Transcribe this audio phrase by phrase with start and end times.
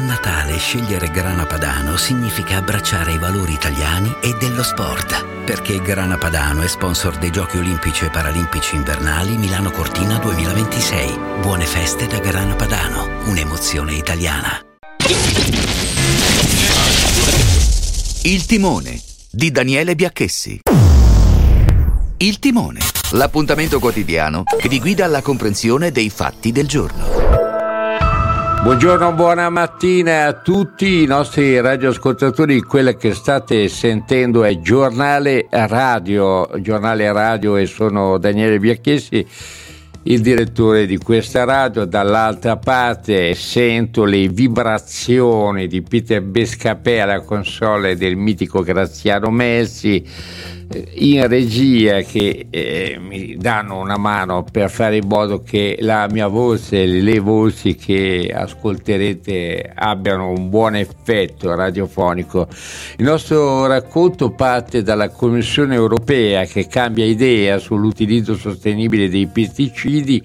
[0.00, 6.16] A Natale scegliere Grana Padano significa abbracciare i valori italiani e dello sport, perché Grana
[6.16, 11.18] Padano è sponsor dei Giochi Olimpici e Paralimpici Invernali Milano Cortina 2026.
[11.42, 14.64] Buone feste da Grana Padano, un'emozione italiana.
[18.22, 18.98] Il timone
[19.30, 20.62] di Daniele Biacchessi.
[22.16, 22.80] Il timone,
[23.10, 27.39] l'appuntamento quotidiano che vi guida alla comprensione dei fatti del giorno.
[28.62, 32.60] Buongiorno, buona mattina a tutti i nostri radioascoltatori.
[32.60, 39.26] Quella che state sentendo è Giornale Radio, Giornale Radio e sono Daniele Biacchessi,
[40.02, 41.86] il direttore di questa radio.
[41.86, 50.06] Dall'altra parte sento le vibrazioni di Peter Bescapè alla console del mitico Graziano Messi
[50.72, 56.28] in regia che eh, mi danno una mano per fare in modo che la mia
[56.28, 62.46] voce, le voci che ascolterete abbiano un buon effetto radiofonico.
[62.98, 70.22] Il nostro racconto parte dalla Commissione europea che cambia idea sull'utilizzo sostenibile dei pesticidi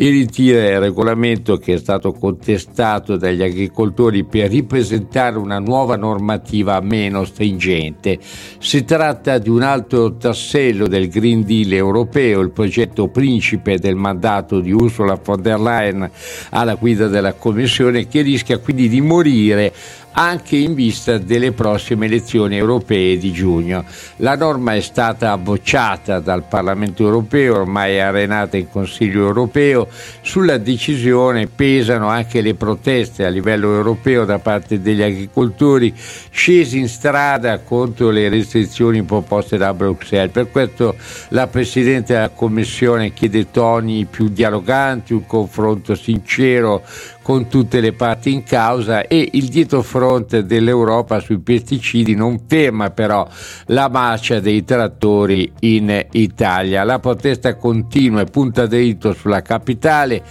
[0.00, 6.80] e ritira il regolamento che è stato contestato dagli agricoltori per ripresentare una nuova normativa
[6.80, 8.16] meno stringente.
[8.60, 14.60] Si tratta di un altro tassello del Green Deal europeo, il progetto principe del mandato
[14.60, 16.08] di Ursula von der Leyen
[16.50, 19.72] alla guida della Commissione che rischia quindi di morire
[20.18, 23.84] anche in vista delle prossime elezioni europee di giugno.
[24.16, 29.86] La norma è stata bocciata dal Parlamento europeo, ormai arenata in Consiglio europeo.
[30.20, 35.94] Sulla decisione pesano anche le proteste a livello europeo da parte degli agricoltori
[36.30, 40.32] scesi in strada contro le restrizioni proposte da Bruxelles.
[40.32, 40.96] Per questo
[41.28, 46.82] la Presidente della Commissione chiede toni più dialoganti, un confronto sincero
[47.28, 53.28] con tutte le parti in causa e il dietrofront dell'Europa sui pesticidi non ferma però
[53.66, 56.84] la marcia dei trattori in Italia.
[56.84, 60.22] La protesta continua e punta dritto sulla capitale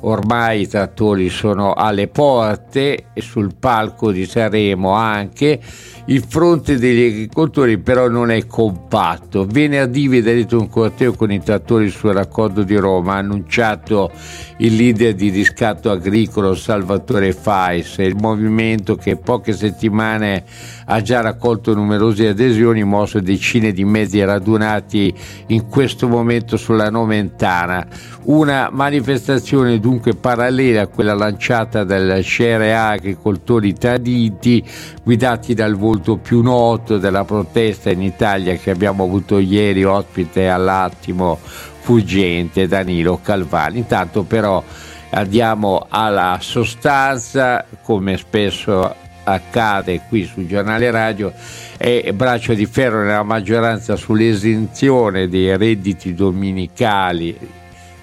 [0.00, 5.60] ormai i trattori sono alle porte e sul palco di Sanremo anche.
[6.08, 9.44] Il fronte degli agricoltori però non è compatto.
[9.44, 14.12] Venerdì vedrete un corteo con i trattori sul raccordo di Roma, ha annunciato
[14.58, 20.44] il leader di riscatto agricolo Salvatore Fais, il movimento che poche settimane
[20.84, 25.12] ha già raccolto numerose adesioni, mosso decine di mezzi radunati
[25.48, 27.84] in questo momento sulla Nomentana.
[28.26, 34.62] Una manifestazione dunque parallela a quella lanciata dal CRA Agricoltori Traditi,
[35.02, 41.38] guidati dal volto più noto della protesta in Italia che abbiamo avuto ieri ospite all'attimo
[41.40, 43.78] fuggente Danilo Calvani.
[43.78, 44.62] Intanto però
[45.10, 51.32] andiamo alla sostanza, come spesso accade qui sul giornale radio,
[51.78, 57.36] è braccio di ferro nella maggioranza sull'esenzione dei redditi dominicali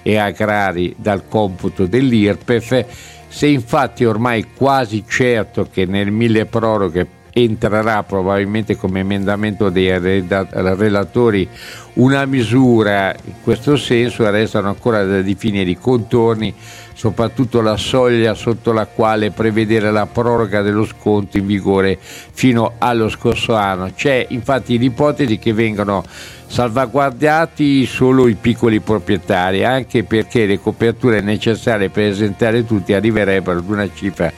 [0.02, 2.84] e agrari dal computo dell'IRPEF,
[3.28, 11.48] se infatti ormai quasi certo che nel mille proroghe entrerà probabilmente come emendamento dei relatori
[11.94, 16.54] una misura in questo senso, restano ancora da definire i contorni,
[16.94, 23.08] soprattutto la soglia sotto la quale prevedere la proroga dello sconto in vigore fino allo
[23.08, 23.90] scorso anno.
[23.94, 26.04] C'è infatti l'ipotesi che vengano
[26.46, 33.68] salvaguardati solo i piccoli proprietari, anche perché le coperture necessarie per esentare tutti arriverebbero ad
[33.68, 34.32] una cifra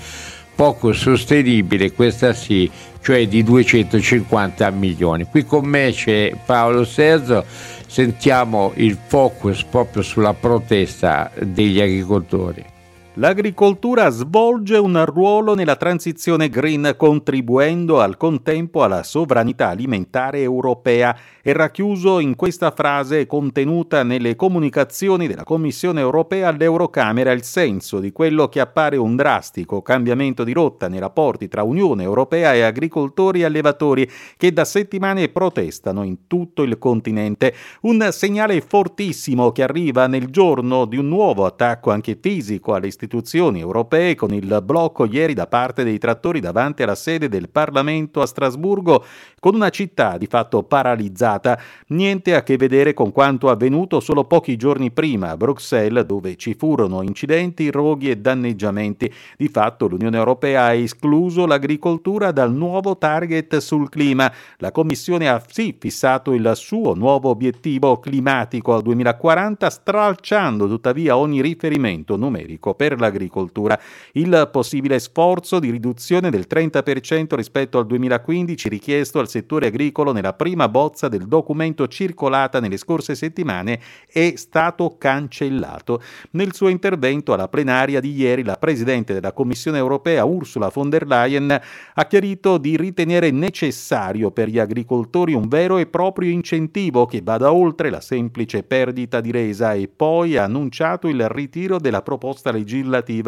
[0.57, 2.69] poco sostenibile, questa sì,
[3.03, 5.25] cioè di 250 milioni.
[5.25, 7.45] Qui con me c'è Paolo Serzo,
[7.87, 12.75] sentiamo il focus proprio sulla protesta degli agricoltori.
[13.19, 21.55] L'agricoltura svolge un ruolo nella transizione green contribuendo al contempo alla sovranità alimentare europea e
[21.55, 28.51] racchiuso in questa frase contenuta nelle comunicazioni della Commissione europea all'Eurocamera il senso di quello
[28.51, 33.45] che appare un drastico cambiamento di rotta nei rapporti tra Unione Europea e agricoltori e
[33.45, 37.55] allevatori che da settimane protestano in tutto il continente.
[37.83, 43.05] Un segnale fortissimo che arriva nel giorno di un nuovo attacco anche fisico alle istituzioni
[43.07, 48.21] istituzioni europee con il blocco ieri da parte dei trattori davanti alla sede del Parlamento
[48.21, 49.05] a Strasburgo,
[49.39, 51.59] con una città di fatto paralizzata,
[51.89, 56.55] niente a che vedere con quanto avvenuto solo pochi giorni prima a Bruxelles, dove ci
[56.55, 59.13] furono incidenti, roghi e danneggiamenti.
[59.37, 64.33] Di fatto l'Unione Europea ha escluso l'agricoltura dal nuovo target sul clima.
[64.59, 71.41] La Commissione ha sì fissato il suo nuovo obiettivo climatico al 2040, stralciando tuttavia ogni
[71.41, 73.79] riferimento numerico per l'agricoltura.
[74.13, 80.33] Il possibile sforzo di riduzione del 30% rispetto al 2015 richiesto al settore agricolo nella
[80.33, 86.03] prima bozza del documento circolata nelle scorse settimane è stato cancellato.
[86.33, 91.07] Nel suo intervento alla plenaria di ieri la Presidente della Commissione europea Ursula von der
[91.07, 91.61] Leyen
[91.95, 97.53] ha chiarito di ritenere necessario per gli agricoltori un vero e proprio incentivo che vada
[97.53, 102.86] oltre la semplice perdita di resa e poi ha annunciato il ritiro della proposta legislativa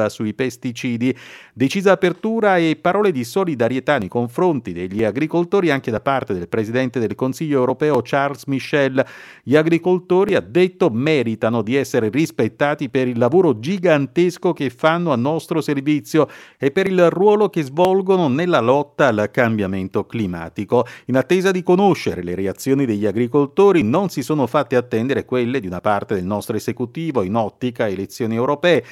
[0.08, 1.16] sui pesticidi.
[1.52, 7.00] Decisa apertura e parole di solidarietà nei confronti degli agricoltori anche da parte del Presidente
[7.00, 9.04] del Consiglio europeo Charles Michel.
[9.42, 15.16] Gli agricoltori, ha detto, meritano di essere rispettati per il lavoro gigantesco che fanno a
[15.16, 16.28] nostro servizio
[16.58, 20.86] e per il ruolo che svolgono nella lotta al cambiamento climatico.
[21.06, 25.66] In attesa di conoscere le reazioni degli agricoltori, non si sono fatte attendere quelle di
[25.66, 28.84] una parte del nostro esecutivo in ottica elezioni europee.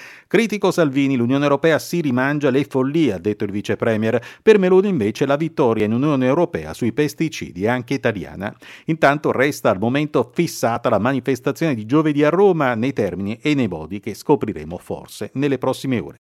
[0.47, 4.23] Critico Salvini, l'Unione Europea si rimangia le follie, ha detto il vice premier.
[4.41, 8.55] Per Meloni invece la vittoria in Unione Europea sui pesticidi anche italiana.
[8.85, 13.67] Intanto resta al momento fissata la manifestazione di giovedì a Roma nei termini e nei
[13.67, 16.19] modi che scopriremo forse nelle prossime ore.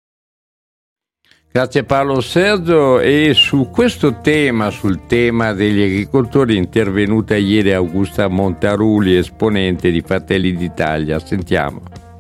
[1.52, 8.28] Grazie Paolo Sergio e su questo tema, sul tema degli agricoltori, è intervenuta ieri Augusta
[8.28, 11.18] Montaruli, esponente di Fratelli d'Italia.
[11.18, 12.11] Sentiamo.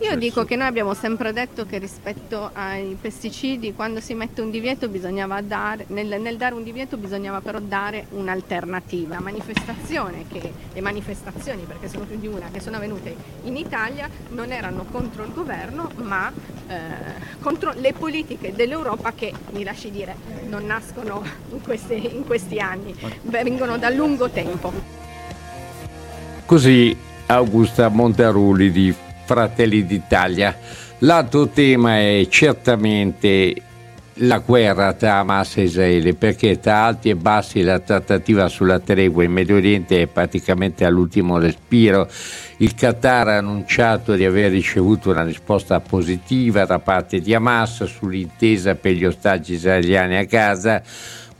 [0.00, 4.50] Io dico che noi abbiamo sempre detto che rispetto ai pesticidi, quando si mette un
[4.50, 9.16] divieto, bisognava dare, nel, nel dare un divieto bisognava però dare un'alternativa.
[9.16, 13.14] La manifestazione che, le manifestazioni, perché sono più di una, che sono avvenute
[13.44, 16.32] in Italia non erano contro il governo, ma
[16.66, 16.76] eh,
[17.40, 20.16] contro le politiche dell'Europa che, mi lasci dire,
[20.48, 22.94] non nascono in, queste, in questi anni,
[23.24, 24.72] vengono da lungo tempo.
[26.46, 28.94] Così Augusta Montaruli di
[29.30, 30.56] Fratelli d'Italia.
[30.98, 33.54] L'altro tema è certamente
[34.14, 39.22] la guerra tra Hamas e Israele, perché tra alti e bassi la trattativa sulla tregua
[39.22, 42.08] in Medio Oriente è praticamente all'ultimo respiro.
[42.56, 48.74] Il Qatar ha annunciato di aver ricevuto una risposta positiva da parte di Hamas sull'intesa
[48.74, 50.82] per gli ostaggi israeliani a Gaza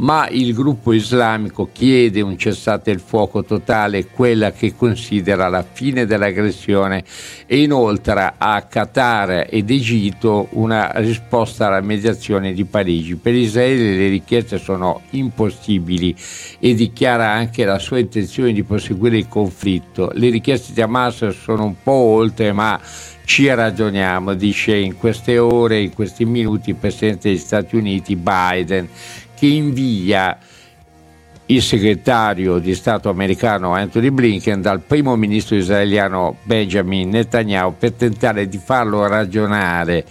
[0.00, 6.06] ma il gruppo islamico chiede un cessate il fuoco totale, quella che considera la fine
[6.06, 7.04] dell'aggressione
[7.46, 13.16] e inoltre a Qatar ed Egitto una risposta alla mediazione di Parigi.
[13.16, 16.14] Per Israele le richieste sono impossibili
[16.58, 20.10] e dichiara anche la sua intenzione di proseguire il conflitto.
[20.14, 22.80] Le richieste di Hamas sono un po' oltre, ma
[23.24, 28.88] ci ragioniamo, dice in queste ore, in questi minuti il Presidente degli Stati Uniti Biden,
[29.40, 30.36] che invia
[31.46, 38.48] il segretario di Stato americano Anthony Blinken dal primo ministro israeliano Benjamin Netanyahu per tentare
[38.48, 40.04] di farlo ragionare,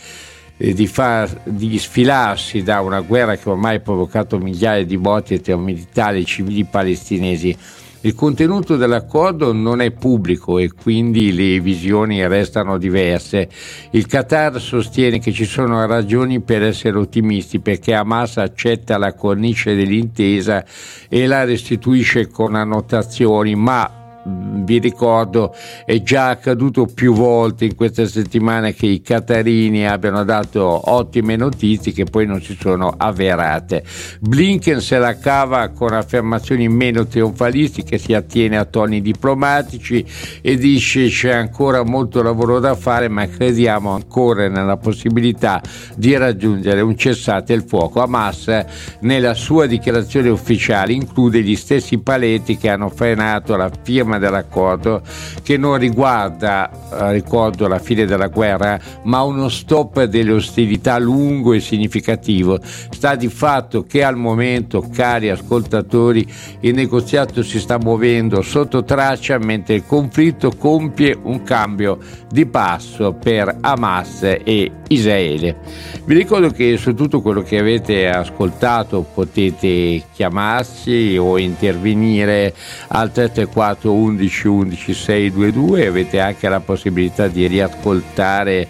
[0.57, 5.39] eh, di, far, di sfilarsi da una guerra che ormai ha provocato migliaia di morti
[5.39, 7.55] tra militari e civili palestinesi
[8.01, 13.49] il contenuto dell'accordo non è pubblico e quindi le visioni restano diverse.
[13.91, 19.75] Il Qatar sostiene che ci sono ragioni per essere ottimisti perché Hamas accetta la cornice
[19.75, 20.63] dell'intesa
[21.09, 25.56] e la restituisce con annotazioni, ma vi ricordo
[25.86, 31.92] è già accaduto più volte in questa settimana che i catarini abbiano dato ottime notizie
[31.92, 33.83] che poi non si sono avverate.
[34.19, 40.06] Blinken se la cava con affermazioni meno trionfalistiche, si attiene a toni diplomatici
[40.42, 45.61] e dice c'è ancora molto lavoro da fare ma crediamo ancora nella possibilità
[45.95, 48.02] di raggiungere un cessate il fuoco.
[48.02, 48.66] Hamas
[49.02, 55.01] nella sua dichiarazione ufficiale include gli stessi paletti che hanno frenato la firma dell'accordo
[55.44, 61.54] che non riguarda, eh, ricordo, la fine della guerra, ma uno stop delle ostilità lungo
[61.54, 62.59] e significativo.
[62.63, 66.25] Sta di fatto che al momento, cari ascoltatori,
[66.61, 71.97] il negoziato si sta muovendo sotto traccia mentre il conflitto compie un cambio
[72.31, 75.57] di passo per Hamas e Israele.
[76.06, 82.54] Vi ricordo che su tutto quello che avete ascoltato potete chiamarci o intervenire
[82.87, 88.68] al 334 11 11 622 avete anche la possibilità di riascoltare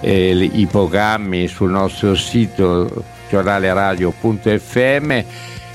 [0.00, 5.24] eh, i programmi sul nostro sito giornaleradio.fm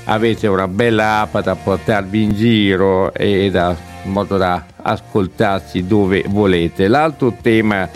[0.04, 6.24] avete una bella app da portarvi in giro e da, in modo da ascoltarsi dove
[6.28, 6.88] volete.
[6.88, 7.88] L'altro tema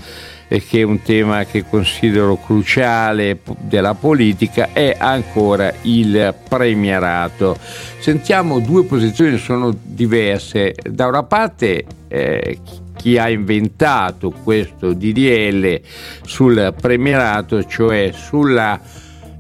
[0.48, 7.56] e che è un tema che considero cruciale della politica, è ancora il premierato.
[7.98, 10.74] Sentiamo due posizioni sono diverse.
[10.82, 12.58] Da una parte eh,
[12.96, 15.80] chi ha inventato questo DDL
[16.24, 18.80] sul premierato, cioè sulla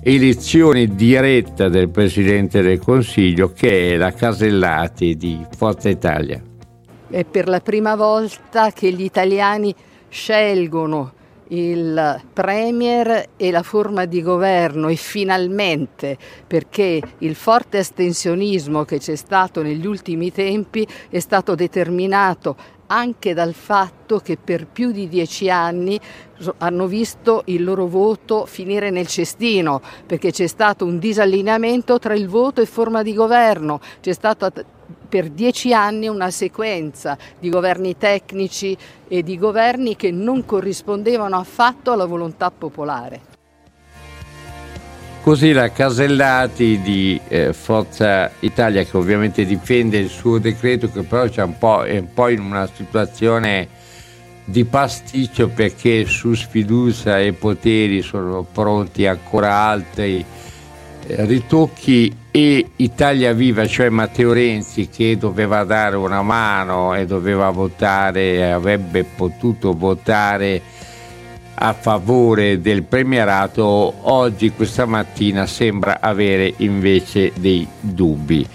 [0.00, 6.40] elezione diretta del Presidente del Consiglio che è la Casellati di Forza Italia.
[7.10, 9.74] È per la prima volta che gli italiani
[10.08, 11.12] scelgono
[11.48, 19.16] il Premier e la forma di governo e finalmente perché il forte astensionismo che c'è
[19.16, 22.56] stato negli ultimi tempi è stato determinato
[22.88, 25.98] anche dal fatto che per più di dieci anni
[26.58, 32.28] hanno visto il loro voto finire nel cestino, perché c'è stato un disallineamento tra il
[32.28, 34.50] voto e forma di governo, c'è stata
[35.08, 38.76] per dieci anni una sequenza di governi tecnici
[39.06, 43.36] e di governi che non corrispondevano affatto alla volontà popolare.
[45.22, 51.24] Così la Casellati di eh, Forza Italia, che ovviamente difende il suo decreto, che però
[51.24, 53.68] è un po', è un po in una situazione
[54.44, 60.24] di pasticcio perché su sfiducia e poteri sono pronti ancora altri
[61.06, 67.50] eh, ritocchi e Italia Viva, cioè Matteo Renzi che doveva dare una mano e doveva
[67.50, 70.62] votare, avrebbe potuto votare
[71.54, 78.46] a favore del premierato, oggi questa mattina sembra avere invece dei dubbi.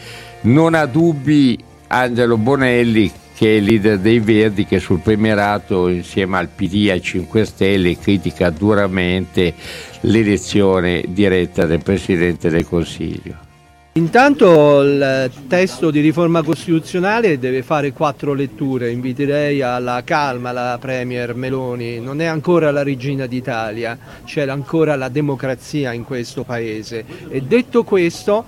[0.44, 6.48] Non ha dubbi Angelo Bonelli che è leader dei Verdi che sul premierato insieme al
[6.48, 9.54] PD e ai 5 Stelle critica duramente
[10.02, 13.52] l'elezione diretta del Presidente del Consiglio.
[13.96, 21.36] Intanto il testo di riforma costituzionale deve fare quattro letture, inviterei alla calma la Premier
[21.36, 23.96] Meloni, non è ancora la regina d'Italia,
[24.26, 27.06] c'è ancora la democrazia in questo Paese.
[27.30, 28.44] E detto questo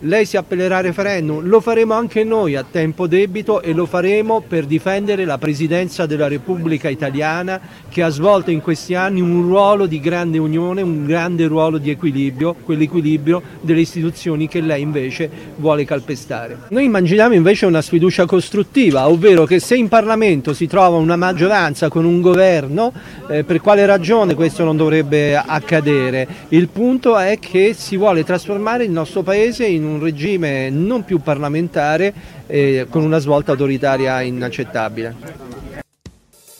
[0.00, 4.42] lei si appellerà al referendum, lo faremo anche noi a tempo debito e lo faremo
[4.46, 9.86] per difendere la Presidenza della Repubblica Italiana che ha svolto in questi anni un ruolo
[9.86, 15.84] di grande unione, un grande ruolo di equilibrio, quell'equilibrio delle istituzioni che lei invece vuole
[15.84, 16.58] calpestare.
[16.68, 21.88] Noi immaginiamo invece una sfiducia costruttiva, ovvero che se in Parlamento si trova una maggioranza
[21.88, 22.92] con un governo,
[23.28, 26.26] eh, per quale ragione questo non dovrebbe accadere?
[26.50, 32.12] Il punto è che si vuole trasformare il nostro Paese in regime non più parlamentare
[32.46, 35.46] eh, con una svolta autoritaria inaccettabile.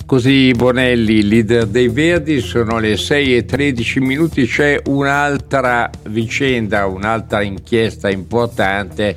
[0.09, 7.43] Così Bonelli, leader dei Verdi, sono le 6 e 13 minuti, c'è un'altra vicenda, un'altra
[7.43, 9.15] inchiesta importante,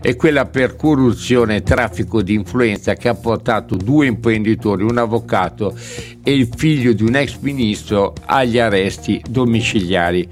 [0.00, 5.76] è quella per corruzione e traffico di influenza che ha portato due imprenditori, un avvocato
[6.22, 10.28] e il figlio di un ex ministro agli arresti domiciliari.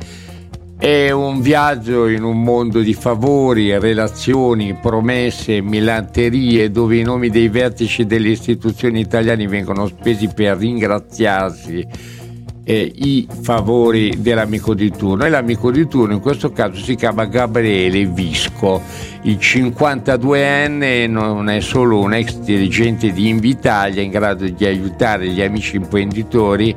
[0.78, 7.48] È un viaggio in un mondo di favori, relazioni, promesse, milanterie, dove i nomi dei
[7.48, 12.24] vertici delle istituzioni italiane vengono spesi per ringraziarsi
[12.68, 15.24] eh, i favori dell'amico di turno.
[15.24, 18.82] E l'amico di turno in questo caso si chiama Gabriele Visco.
[19.22, 25.40] Il 52enne non è solo un ex dirigente di Invitalia in grado di aiutare gli
[25.40, 26.74] amici imprenditori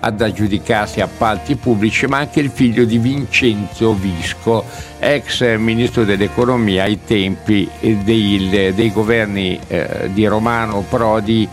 [0.00, 4.64] ad aggiudicarsi appalti pubblici, ma anche il figlio di Vincenzo Visco,
[4.98, 11.48] ex ministro dell'economia ai tempi dei, dei governi eh, di Romano Prodi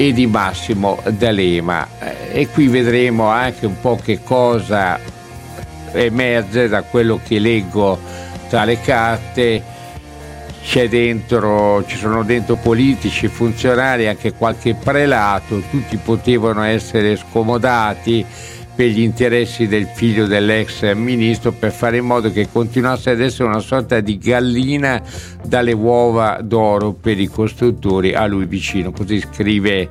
[0.00, 1.86] e di Massimo D'Alema.
[2.32, 4.98] E qui vedremo anche un po' che cosa
[5.92, 8.00] emerge da quello che leggo
[8.48, 9.62] tra le carte
[10.88, 18.24] dentro, ci sono dentro politici, funzionari, anche qualche prelato, tutti potevano essere scomodati
[18.80, 23.46] per gli interessi del figlio dell'ex ministro per fare in modo che continuasse ad essere
[23.46, 25.02] una sorta di gallina
[25.44, 28.90] dalle uova d'oro per i costruttori a lui vicino.
[28.90, 29.90] Così scrive,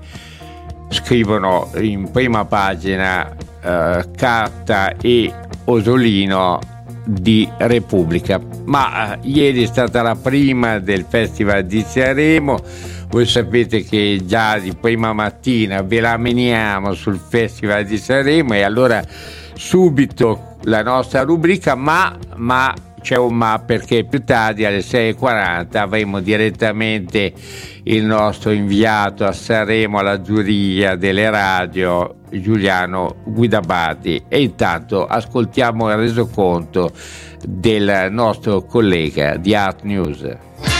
[0.89, 3.31] scrivono in prima pagina
[3.61, 5.31] eh, Carta e
[5.65, 6.59] Osolino
[7.05, 8.41] di Repubblica.
[8.65, 12.59] Ma eh, ieri è stata la prima del Festival di Sanremo.
[13.09, 18.61] Voi sapete che già di prima mattina ve la meniamo sul Festival di Sanremo e
[18.61, 19.03] allora
[19.55, 26.19] subito la nostra rubrica ma, ma c'è un ma perché più tardi alle 6.40 avremo
[26.19, 27.33] direttamente
[27.83, 35.97] il nostro inviato a Sanremo alla giuria delle radio Giuliano Guidabati e intanto ascoltiamo il
[35.97, 36.91] resoconto
[37.43, 40.78] del nostro collega di Art News.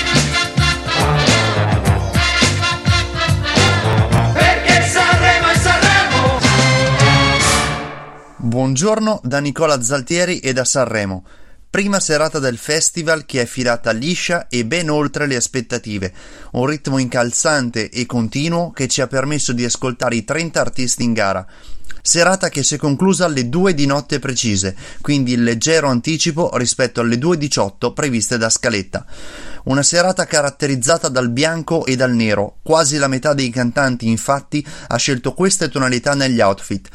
[8.49, 11.23] Buongiorno da Nicola Zaltieri e da Sanremo.
[11.69, 16.11] Prima serata del festival che è filata liscia e ben oltre le aspettative,
[16.53, 21.13] un ritmo incalzante e continuo che ci ha permesso di ascoltare i 30 artisti in
[21.13, 21.45] gara.
[22.01, 27.01] Serata che si è conclusa alle 2 di notte precise, quindi il leggero anticipo rispetto
[27.01, 29.05] alle 2.18 previste da scaletta.
[29.65, 34.97] Una serata caratterizzata dal bianco e dal nero, quasi la metà dei cantanti infatti ha
[34.97, 36.89] scelto queste tonalità negli outfit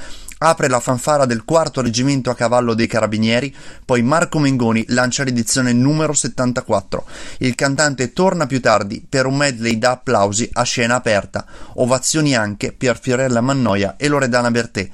[0.45, 5.73] apre la fanfara del quarto reggimento a cavallo dei carabinieri, poi Marco Mengoni lancia l'edizione
[5.73, 7.05] numero 74.
[7.39, 12.73] Il cantante torna più tardi per un medley da applausi a scena aperta, ovazioni anche
[12.73, 14.91] per Fiorella Mannoia e Loredana Bertè.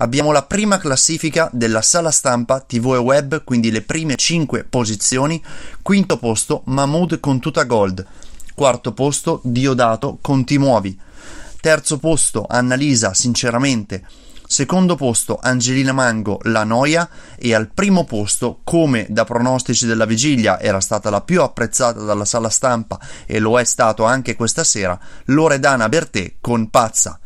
[0.00, 5.42] Abbiamo la prima classifica della sala stampa TV e web, quindi le prime 5 posizioni.
[5.82, 8.06] Quinto posto Mahmood con tuta gold.
[8.54, 10.96] Quarto posto Diodato con Ti muovi.
[11.60, 14.04] Terzo posto Annalisa, sinceramente.
[14.50, 20.58] Secondo posto Angelina Mango, La Noia e al primo posto, come da pronostici della vigilia
[20.58, 24.98] era stata la più apprezzata dalla sala stampa e lo è stato anche questa sera,
[25.26, 27.20] Loredana Bertè con Pazza.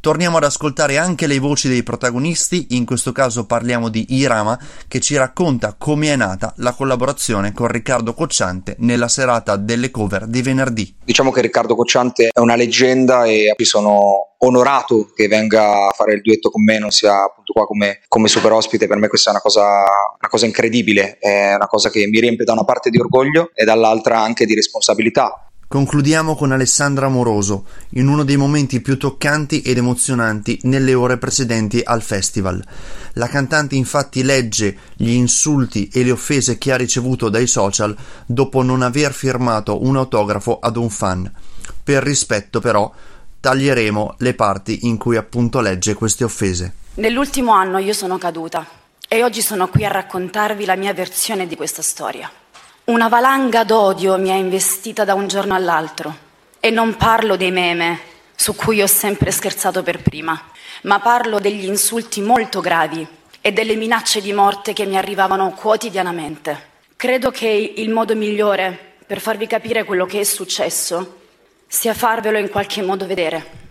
[0.00, 4.98] Torniamo ad ascoltare anche le voci dei protagonisti, in questo caso parliamo di Irama che
[4.98, 10.40] ci racconta come è nata la collaborazione con Riccardo Cocciante nella serata delle cover di
[10.40, 10.96] venerdì.
[11.04, 16.14] Diciamo che Riccardo Cocciante è una leggenda e qui sono onorato che venga a fare
[16.14, 19.28] il duetto con me, non sia appunto qua come, come super ospite, per me questa
[19.28, 22.88] è una cosa, una cosa incredibile, è una cosa che mi riempie da una parte
[22.88, 28.80] di orgoglio e dall'altra anche di responsabilità Concludiamo con Alessandra Amoroso, in uno dei momenti
[28.80, 32.60] più toccanti ed emozionanti nelle ore precedenti al festival.
[33.12, 37.96] La cantante infatti legge gli insulti e le offese che ha ricevuto dai social
[38.26, 41.32] dopo non aver firmato un autografo ad un fan.
[41.84, 42.92] Per rispetto però
[43.38, 46.72] taglieremo le parti in cui appunto legge queste offese.
[46.94, 48.66] Nell'ultimo anno io sono caduta
[49.06, 52.28] e oggi sono qui a raccontarvi la mia versione di questa storia.
[52.84, 56.16] Una valanga d'odio mi ha investita da un giorno all'altro
[56.58, 58.00] e non parlo dei meme
[58.34, 60.40] su cui ho sempre scherzato per prima,
[60.82, 63.06] ma parlo degli insulti molto gravi
[63.40, 66.68] e delle minacce di morte che mi arrivavano quotidianamente.
[66.96, 71.18] Credo che il modo migliore per farvi capire quello che è successo
[71.68, 73.69] sia farvelo in qualche modo vedere.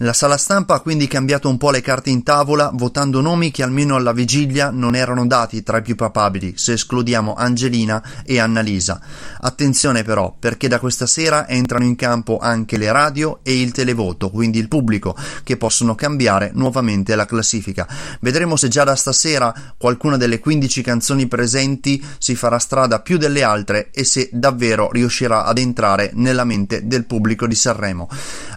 [0.00, 3.62] La sala stampa ha quindi cambiato un po' le carte in tavola, votando nomi che
[3.62, 9.00] almeno alla vigilia non erano dati tra i più papabili, se escludiamo Angelina e Annalisa.
[9.40, 14.28] Attenzione però, perché da questa sera entrano in campo anche le radio e il televoto,
[14.28, 17.88] quindi il pubblico, che possono cambiare nuovamente la classifica.
[18.20, 23.42] Vedremo se già da stasera qualcuna delle 15 canzoni presenti si farà strada più delle
[23.42, 28.10] altre e se davvero riuscirà ad entrare nella mente del pubblico di Sanremo.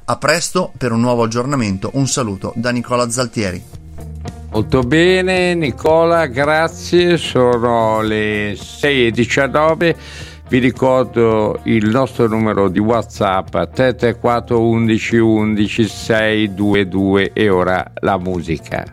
[0.10, 1.92] A presto per un nuovo aggiornamento.
[1.94, 3.64] Un saluto da Nicola Zaltieri.
[4.50, 7.16] Molto bene Nicola, grazie.
[7.18, 9.96] Sono le 6.19.
[10.48, 18.92] Vi ricordo il nostro numero di WhatsApp 334 11 11 622 e ora la musica.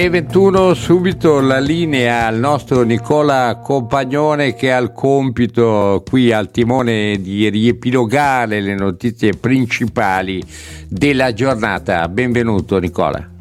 [0.00, 7.20] 6.21 subito la linea al nostro Nicola Compagnone che ha il compito qui al timone
[7.20, 10.42] di riepilogare le notizie principali
[10.88, 12.08] della giornata.
[12.08, 13.39] Benvenuto Nicola.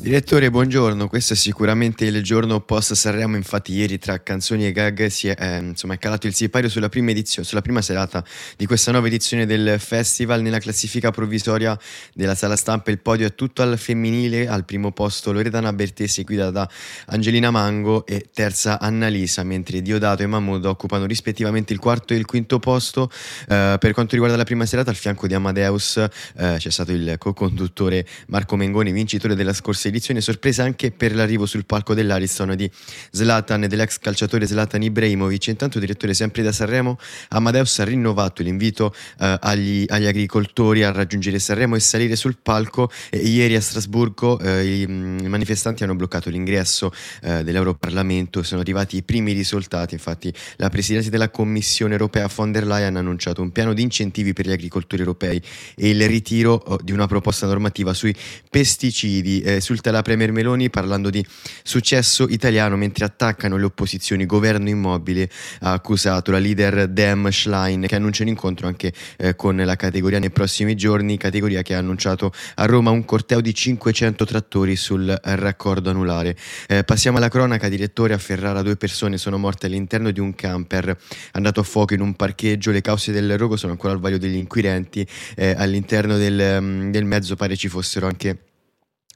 [0.00, 1.08] Direttore, buongiorno.
[1.08, 3.34] Questo è sicuramente il giorno post Sanremo.
[3.34, 6.88] Infatti, ieri tra canzoni e gag si è, eh, insomma, è calato il sipario sulla
[6.88, 8.24] prima, edizione, sulla prima serata
[8.56, 10.40] di questa nuova edizione del festival.
[10.40, 11.76] Nella classifica provvisoria
[12.14, 14.46] della sala stampa, il podio è tutto al femminile.
[14.46, 16.70] Al primo posto Loredana Bertè, seguita da
[17.06, 22.24] Angelina Mango e terza Annalisa, mentre Diodato e Mahmood occupano rispettivamente il quarto e il
[22.24, 23.10] quinto posto.
[23.48, 27.16] Eh, per quanto riguarda la prima serata, al fianco di Amadeus eh, c'è stato il
[27.18, 32.70] co-conduttore Marco Mengoni, vincitore della scorsa edizione sorpresa anche per l'arrivo sul palco dell'Ariston di
[33.10, 35.48] Zlatan e dell'ex calciatore Zlatan Ibrahimovic.
[35.48, 36.98] Intanto, direttore sempre da Sanremo,
[37.28, 42.90] Amadeus ha rinnovato l'invito eh, agli, agli, agricoltori a raggiungere Sanremo e salire sul palco.
[43.10, 48.42] E ieri a Strasburgo eh, i, mm, i, manifestanti hanno bloccato l'ingresso eh, dell'Europarlamento.
[48.42, 49.94] Sono arrivati i primi risultati.
[49.94, 54.32] Infatti, la Presidente della Commissione europea von der Leyen ha annunciato un piano di incentivi
[54.32, 55.40] per gli agricoltori europei
[55.74, 58.14] e il ritiro oh, di una proposta normativa sui
[58.50, 59.40] pesticidi.
[59.40, 61.24] Eh, sul insulta la Premier Meloni parlando di
[61.62, 64.26] successo italiano mentre attaccano le opposizioni.
[64.26, 69.56] Governo immobile ha accusato la leader Dem Schlein che annuncia un incontro anche eh, con
[69.56, 74.24] la categoria nei prossimi giorni, categoria che ha annunciato a Roma un corteo di 500
[74.24, 76.36] trattori sul raccordo anulare.
[76.66, 80.96] Eh, passiamo alla cronaca, direttore a Ferrara due persone sono morte all'interno di un camper
[81.32, 84.36] andato a fuoco in un parcheggio, le cause del rogo sono ancora al vaglio degli
[84.36, 88.47] inquirenti, eh, all'interno del, mm, del mezzo pare ci fossero anche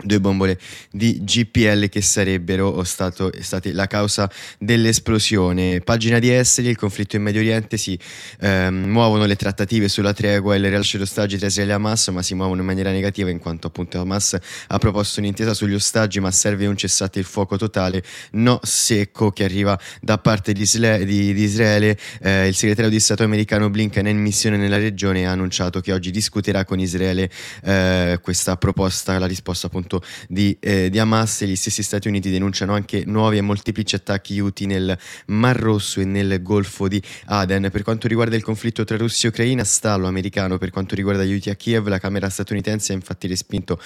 [0.02, 0.58] due bombole
[0.90, 5.80] di GPL che sarebbero stato, state la causa dell'esplosione.
[5.80, 7.98] Pagina di esteri, il conflitto in Medio Oriente si
[8.40, 12.08] ehm, muovono le trattative sulla tregua e le rilascio di ostaggi tra Israele e Hamas,
[12.08, 14.36] ma si muovono in maniera negativa in quanto appunto Hamas
[14.68, 19.44] ha proposto un'intesa sugli ostaggi, ma serve un cessate il fuoco totale, no secco che
[19.44, 21.98] arriva da parte di, Isle- di, di Israele.
[22.20, 25.92] Eh, il segretario di Stato americano Blinken è in missione nella regione ha annunciato che
[25.92, 27.30] oggi discuterà con Israele
[27.64, 32.09] eh, questa proposta, la risposta appunto appunto di, eh, di, Hamas e gli stessi Stati
[32.09, 37.02] Uniti denunciano anche nuovi e molteplici attacchi Houthi nel Mar Rosso e nel Golfo di
[37.26, 37.68] Aden.
[37.70, 40.57] Per quanto riguarda il conflitto tra Russia e Ucraina, stallo americano.
[40.57, 43.81] Per quanto riguarda gli Houthi a Kiev, la Camera statunitense ha infatti respinto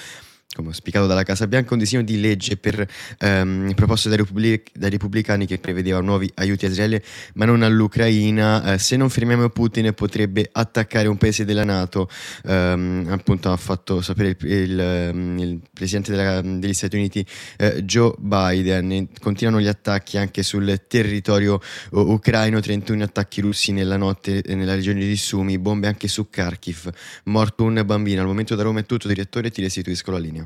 [0.56, 4.88] come auspicato dalla Casa Bianca, un disegno di legge per, ehm, proposto dai, Repubblic- dai,
[4.88, 7.04] repubblicani che prevedeva nuovi aiuti a Israele,
[7.34, 8.72] ma non all'Ucraina.
[8.72, 12.08] Eh, se non fermiamo Putin potrebbe attaccare un paese della Nato,
[12.44, 17.24] ehm, appunto ha fatto sapere il, il, ehm, il presidente della, degli Stati Uniti
[17.58, 19.08] eh, Joe Biden.
[19.20, 25.16] Continuano gli attacchi anche sul territorio ucraino, 31 attacchi russi nella notte nella regione di
[25.16, 26.90] Sumi, bombe anche su Kharkiv,
[27.24, 28.22] morto un bambino.
[28.22, 30.45] Al momento da Roma è tutto, direttore, ti restituisco la linea.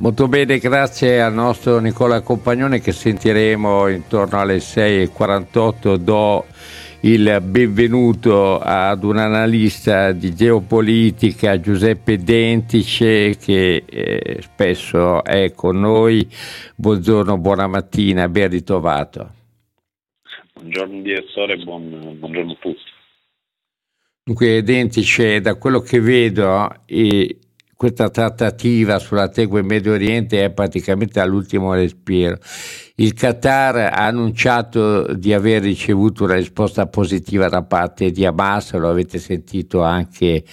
[0.00, 5.96] Molto bene, grazie al nostro Nicola Compagnone che sentiremo intorno alle 6.48.
[5.96, 6.46] Do
[7.00, 16.26] il benvenuto ad un analista di geopolitica, Giuseppe Dentice, che eh, spesso è con noi.
[16.76, 19.34] Buongiorno, buona mattina, ben ritrovato.
[20.54, 22.80] Buongiorno direttore, buon, buongiorno a tutti.
[24.24, 27.36] Dunque, Dentice, da quello che vedo, eh,
[27.80, 32.36] questa trattativa sulla tregua in Medio Oriente è praticamente all'ultimo respiro.
[32.96, 38.90] Il Qatar ha annunciato di aver ricevuto una risposta positiva da parte di Hamas, lo
[38.90, 40.44] avete sentito anche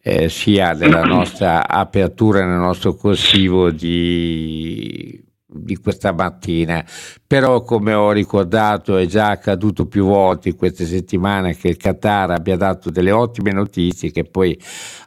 [0.00, 5.21] eh, sia nella nostra apertura, nel nostro corsivo di
[5.52, 6.84] di questa mattina,
[7.26, 12.30] però come ho ricordato è già accaduto più volte in queste settimane che il Qatar
[12.30, 14.58] abbia dato delle ottime notizie che poi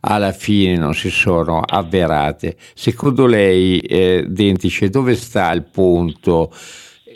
[0.01, 2.55] alla fine non si sono avverate.
[2.73, 6.51] Secondo lei, eh, Dentice, dove sta il punto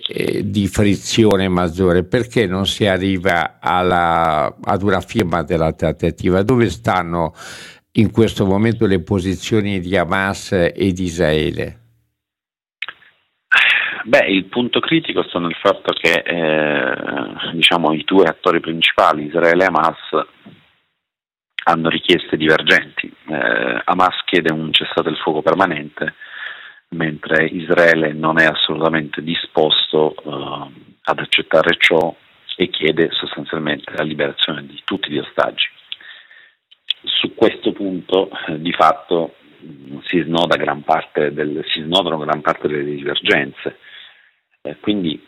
[0.07, 2.03] eh, di frizione maggiore?
[2.03, 6.41] Perché non si arriva alla, ad una firma della trattativa?
[6.41, 7.33] Dove stanno
[7.93, 11.78] in questo momento le posizioni di Hamas e di Israele?
[14.03, 19.63] Beh, il punto critico sta nel fatto che eh, diciamo, i due attori principali, Israele
[19.63, 20.25] e Hamas,
[21.65, 23.11] hanno richieste divergenti.
[23.27, 26.15] Eh, Hamas chiede un cessate il fuoco permanente,
[26.89, 30.71] mentre Israele non è assolutamente disposto eh,
[31.03, 32.15] ad accettare ciò
[32.55, 35.67] e chiede sostanzialmente la liberazione di tutti gli ostaggi.
[37.03, 39.35] Su questo punto, eh, di fatto,
[40.05, 40.83] si, snoda gran
[41.31, 43.77] del, si snodano gran parte delle divergenze.
[44.69, 45.19] Eh, quindi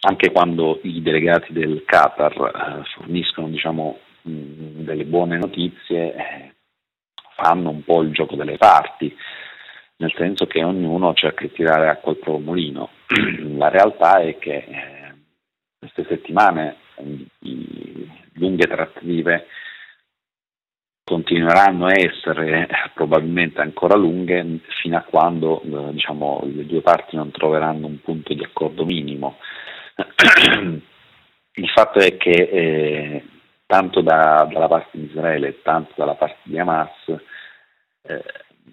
[0.00, 6.54] anche quando i delegati del Qatar eh, forniscono diciamo, delle buone notizie, eh,
[7.36, 9.14] fanno un po' il gioco delle parti,
[9.96, 12.90] nel senso che ognuno cerca di tirare acqua al proprio mulino.
[13.56, 15.14] La realtà è che eh,
[15.78, 16.76] queste settimane
[17.38, 19.46] di lunghe trattative
[21.04, 27.30] continueranno a essere probabilmente ancora lunghe fino a quando eh, diciamo, le due parti non
[27.30, 29.36] troveranno un punto di accordo minimo.
[31.56, 33.24] Il fatto è che eh,
[33.66, 36.90] tanto da, dalla parte di Israele, tanto dalla parte di Hamas,
[38.02, 38.24] eh,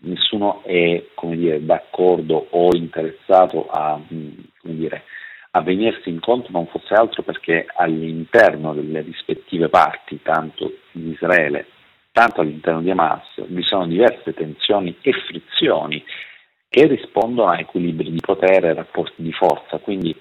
[0.02, 4.30] nessuno è dire, d'accordo o interessato a, mm,
[4.62, 5.04] dire,
[5.52, 11.68] a, venirsi incontro, non fosse altro perché all'interno delle rispettive parti, tanto di Israele,
[12.12, 16.04] tanto all'interno di Hamas, vi sono diverse tensioni e frizioni
[16.70, 19.78] che rispondono a equilibri di potere e rapporti di forza.
[19.80, 20.16] Quindi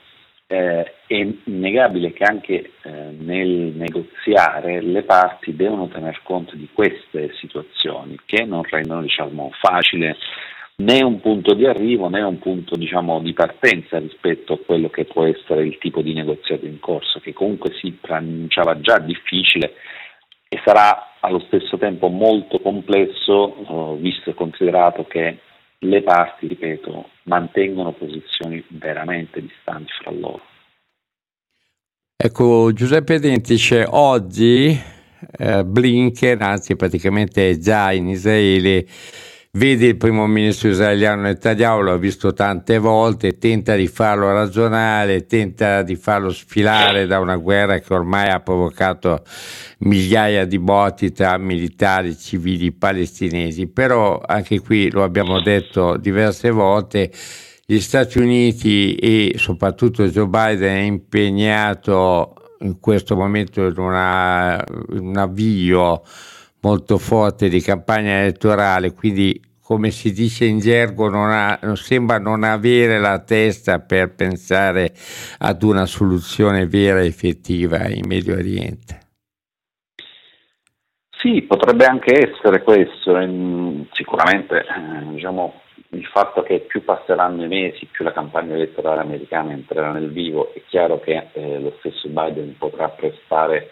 [0.46, 7.32] eh, è innegabile che anche eh, nel negoziare le parti devono tener conto di queste
[7.34, 10.16] situazioni che non rendono diciamo, facile
[10.76, 15.04] né un punto di arrivo né un punto diciamo, di partenza rispetto a quello che
[15.04, 19.74] può essere il tipo di negoziato in corso, che comunque si pronunciava già difficile
[20.52, 25.38] e sarà allo stesso tempo molto complesso, eh, visto e considerato che
[25.78, 30.42] le parti, ripeto, mantengono posizioni veramente distanti fra loro.
[32.16, 34.76] Ecco, Giuseppe Dentice, oggi
[35.38, 38.84] eh, Blinken, anzi praticamente già in Israele,
[39.52, 45.82] vede il primo ministro israeliano Netanyahu, l'ho visto tante volte, tenta di farlo ragionare, tenta
[45.82, 49.24] di farlo sfilare da una guerra che ormai ha provocato
[49.78, 57.10] migliaia di morti tra militari, civili palestinesi, però anche qui lo abbiamo detto diverse volte,
[57.66, 65.06] gli Stati Uniti e soprattutto Joe Biden è impegnato in questo momento in, una, in
[65.06, 66.02] un avvio
[66.62, 72.42] molto forte di campagna elettorale, quindi come si dice in gergo non ha, sembra non
[72.42, 74.92] avere la testa per pensare
[75.38, 78.98] ad una soluzione vera e effettiva in Medio Oriente.
[81.20, 83.14] Sì, potrebbe anche essere questo,
[83.92, 89.52] sicuramente eh, diciamo, il fatto che più passeranno i mesi, più la campagna elettorale americana
[89.52, 93.70] entrerà nel vivo, è chiaro che eh, lo stesso Biden potrà prestare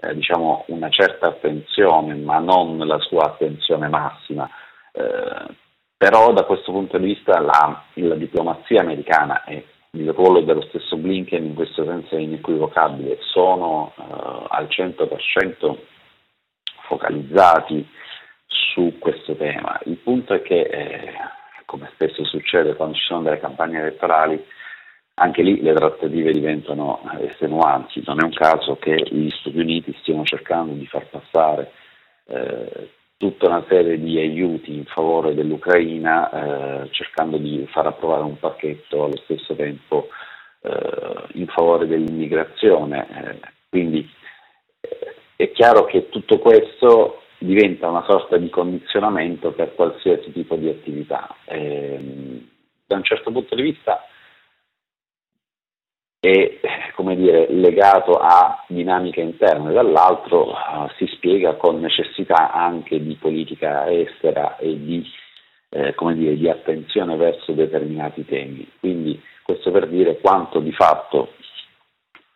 [0.00, 4.48] eh, diciamo una certa attenzione, ma non la sua attenzione massima.
[4.92, 5.54] Eh,
[5.96, 10.96] però da questo punto di vista la, la, diplomazia americana e il ruolo dello stesso
[10.96, 15.76] Blinken in questo senso è inequivocabile, sono eh, al 100%
[16.86, 17.86] focalizzati
[18.46, 19.78] su questo tema.
[19.84, 21.12] Il punto è che, eh,
[21.66, 24.42] come spesso succede quando ci sono delle campagne elettorali,
[25.20, 30.24] anche lì le trattative diventano estenuanti, non è un caso che gli Stati Uniti stiano
[30.24, 31.72] cercando di far passare
[32.26, 36.30] eh, tutta una serie di aiuti in favore dell'Ucraina,
[36.84, 40.08] eh, cercando di far approvare un pacchetto allo stesso tempo
[40.62, 43.06] eh, in favore dell'immigrazione.
[43.10, 44.08] Eh, quindi
[44.80, 50.70] eh, è chiaro che tutto questo diventa una sorta di condizionamento per qualsiasi tipo di
[50.70, 51.36] attività.
[51.44, 52.48] Ehm,
[52.86, 54.06] da un certo punto di vista
[56.20, 56.58] è
[57.16, 64.58] dire, legato a dinamiche interne, dall'altro uh, si spiega con necessità anche di politica estera
[64.58, 65.02] e di,
[65.70, 68.68] eh, dire, di, attenzione verso determinati temi.
[68.78, 71.32] Quindi questo per dire quanto di fatto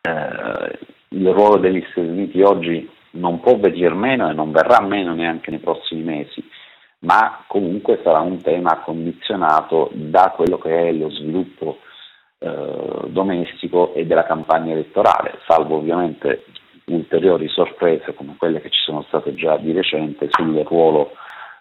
[0.01, 5.15] eh, il ruolo degli Stati Uniti oggi non può venire meno e non verrà meno
[5.15, 6.43] neanche nei prossimi mesi,
[7.01, 11.79] ma comunque sarà un tema condizionato da quello che è lo sviluppo
[12.45, 16.45] eh, domestico e della campagna elettorale, salvo ovviamente
[16.87, 21.13] ulteriori sorprese come quelle che ci sono state già di recente sul ruolo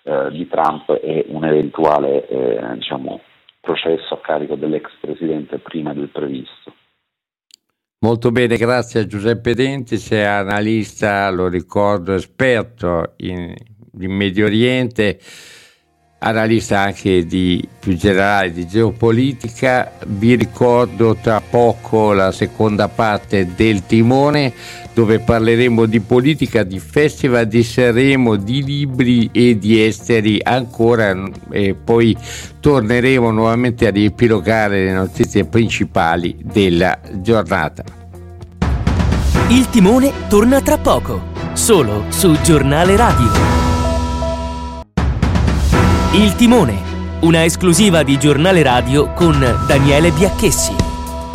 [0.04, 3.22] eh, di Trump e un eventuale eh, diciamo,
[3.62, 6.74] processo a carico dell'ex presidente prima del previsto.
[8.00, 13.54] Molto bene, grazie a Giuseppe Denti, sei analista, lo ricordo, esperto in,
[14.02, 15.18] in Medio Oriente
[16.24, 19.92] analista anche di più generale di geopolitica.
[20.08, 24.54] Vi ricordo tra poco la seconda parte del Timone
[24.94, 31.14] dove parleremo di politica, di festival di Sanremo, di libri e di esteri ancora
[31.52, 32.16] e poi
[32.60, 37.84] torneremo nuovamente a riepilogare le notizie principali della giornata.
[39.50, 41.22] Il Timone torna tra poco,
[41.54, 43.73] solo su Giornale Radio.
[46.16, 46.80] Il Timone,
[47.22, 50.72] una esclusiva di giornale radio con Daniele Biacchessi.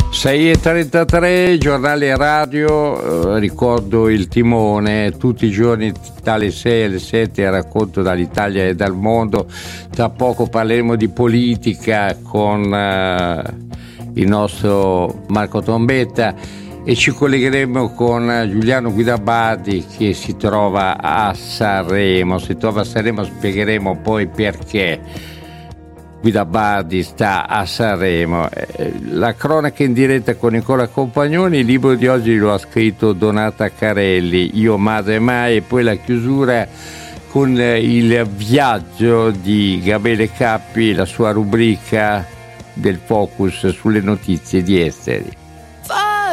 [0.09, 5.91] 6.33, giornale radio, eh, ricordo il timone, tutti i giorni
[6.23, 9.47] dalle 6 alle 7 racconto dall'Italia e dal mondo,
[9.93, 13.43] tra poco parleremo di politica con eh,
[14.13, 16.33] il nostro Marco Trombetta
[16.89, 23.23] e ci collegheremo con Giuliano Guidabardi che si trova a Sanremo, si trova a Sanremo
[23.23, 24.99] spiegheremo poi perché.
[26.19, 28.49] Guida Bardi sta a Sanremo.
[28.49, 33.13] Eh, la cronaca in diretta con Nicola Compagnoni, il libro di oggi lo ha scritto
[33.13, 36.67] Donata Carelli, Io Madre Mai, e poi la chiusura
[37.29, 42.25] con il viaggio di Gabriele Cappi, la sua rubrica
[42.73, 45.38] del focus sulle notizie di esteri.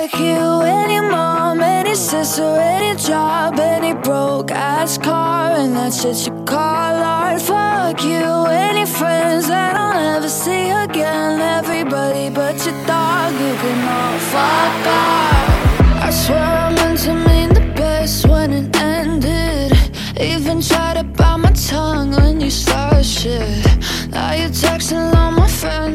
[0.09, 6.29] Fuck you, any mom, any sister, any job, any broke ass car, and that's shit
[6.29, 7.43] you call art.
[7.43, 11.41] Fuck you, any friends that I'll never see again.
[11.41, 16.07] Everybody but your dog, you can all fuck off.
[16.07, 19.73] I swear I meant to mean the best when it ended.
[20.21, 23.67] Even tried to bite my tongue when you started shit.
[24.13, 25.36] Now you're texting my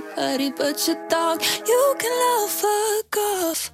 [0.00, 3.72] Everybody but your dog, you can all fuck off.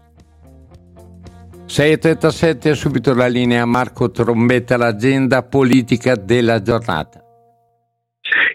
[1.66, 7.22] 6.37, subito la linea Marco Trombetta, l'agenda politica della giornata.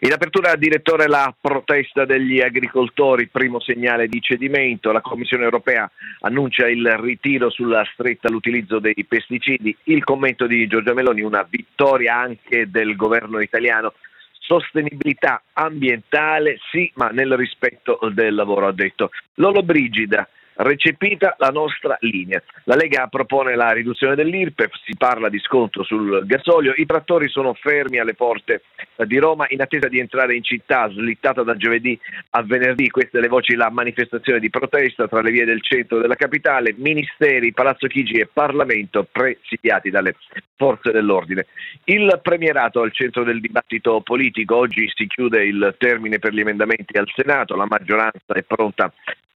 [0.01, 4.91] In apertura, direttore, la protesta degli agricoltori, primo segnale di cedimento.
[4.91, 5.89] La Commissione europea
[6.21, 9.75] annuncia il ritiro sulla stretta all'utilizzo dei pesticidi.
[9.83, 13.93] Il commento di Giorgia Meloni, una vittoria anche del governo italiano.
[14.51, 19.11] Sostenibilità ambientale, sì, ma nel rispetto del lavoro, ha detto.
[19.35, 22.41] Lolo Brigida, recepita la nostra linea.
[22.65, 27.53] La Lega propone la riduzione dell'IRPEF, si parla di sconto sul gasolio, i trattori sono
[27.53, 28.63] fermi alle porte
[29.05, 31.99] di Roma in attesa di entrare in città, slittata da giovedì
[32.31, 36.15] a venerdì, queste le voci, la manifestazione di protesta tra le vie del centro della
[36.15, 40.15] capitale, ministeri, Palazzo Chigi e Parlamento presidiati dalle
[40.55, 41.47] forze dell'ordine.
[41.85, 46.97] Il premierato al centro del dibattito politico, oggi si chiude il termine per gli emendamenti
[46.97, 48.91] al Senato, la maggioranza è pronta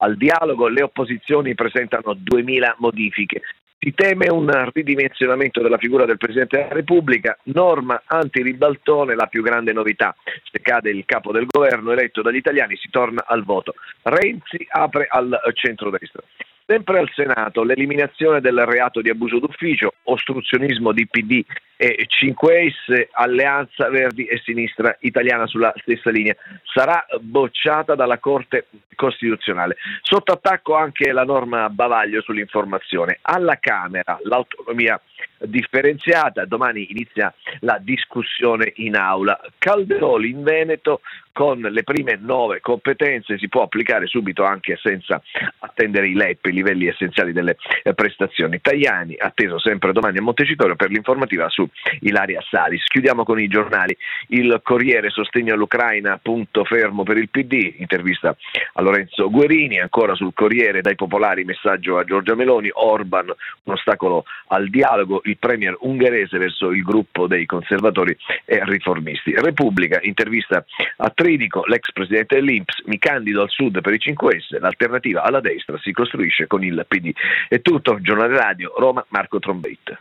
[0.04, 3.42] al dialogo, le opposizioni presentano 2000 modifiche.
[3.80, 9.74] Si teme un ridimensionamento della figura del Presidente della Repubblica, norma antiribaltone, la più grande
[9.74, 10.16] novità.
[10.52, 13.74] Se cade il capo del governo eletto dagli italiani si torna al voto.
[14.04, 16.22] Renzi apre al centrodestra.
[16.66, 21.44] Sempre al Senato, l'eliminazione del reato di abuso d'ufficio, ostruzionismo di PD
[21.76, 26.34] e 5S, alleanza Verdi e Sinistra Italiana sulla stessa linea,
[26.64, 29.76] sarà bocciata dalla Corte Costituzionale.
[30.02, 33.20] Sotto attacco anche la norma Bavaglio sull'informazione.
[33.24, 35.00] Alla Camera l'autonomia
[35.40, 36.46] differenziata.
[36.46, 39.38] Domani inizia la discussione in aula.
[39.58, 41.02] Calderoli in Veneto
[41.34, 45.22] con le prime nove competenze si può applicare subito anche senza
[45.60, 48.62] attendere i LEP, i livelli essenziali delle eh, prestazioni.
[48.62, 51.68] Tajani, atteso sempre domani a Montecitorio per l'informativa su
[52.02, 52.84] Ilaria Salis.
[52.86, 53.98] Chiudiamo con i giornali.
[54.28, 58.36] Il Corriere sostegno all'Ucraina, punto fermo per il PD, intervista
[58.74, 64.26] a Lorenzo Guerini, ancora sul Corriere dai popolari messaggio a Giorgia Meloni, Orban un ostacolo
[64.48, 68.16] al dialogo, il premier ungherese verso il gruppo dei conservatori
[68.46, 69.34] e riformisti.
[69.36, 70.64] Repubblica, intervista
[70.98, 75.80] a Tridico, l'ex presidente dell'Inps, mi candido al sud per i 5S, l'alternativa alla destra
[75.82, 77.14] si costruisce con il PD.
[77.48, 79.98] È tutto, giornale radio, Roma, Marco Trombetta.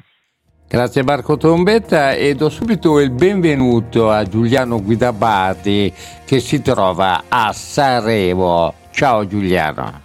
[0.68, 5.92] Grazie Marco Trombetta e do subito il benvenuto a Giuliano Guidabati
[6.26, 8.74] che si trova a Sanremo.
[8.90, 10.02] Ciao Giuliano.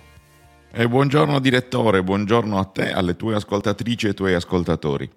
[0.71, 5.09] E buongiorno direttore, buongiorno a te, alle tue ascoltatrici e ai tuoi ascoltatori.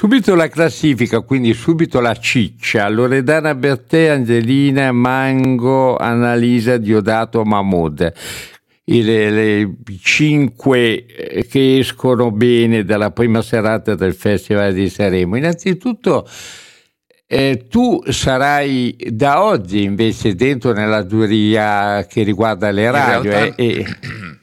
[0.00, 2.88] Subito la classifica, quindi subito la ciccia.
[2.88, 8.12] Loredana Bertè, Angelina, Mango, Annalisa, Diodato, Mahmoud.
[8.84, 15.34] Le, le cinque eh, che escono bene dalla prima serata del Festival di Sanremo.
[15.34, 16.28] Innanzitutto
[17.26, 23.30] eh, tu sarai da oggi invece dentro nella giuria che riguarda le radio.
[23.32, 23.86] In realtà, eh, e...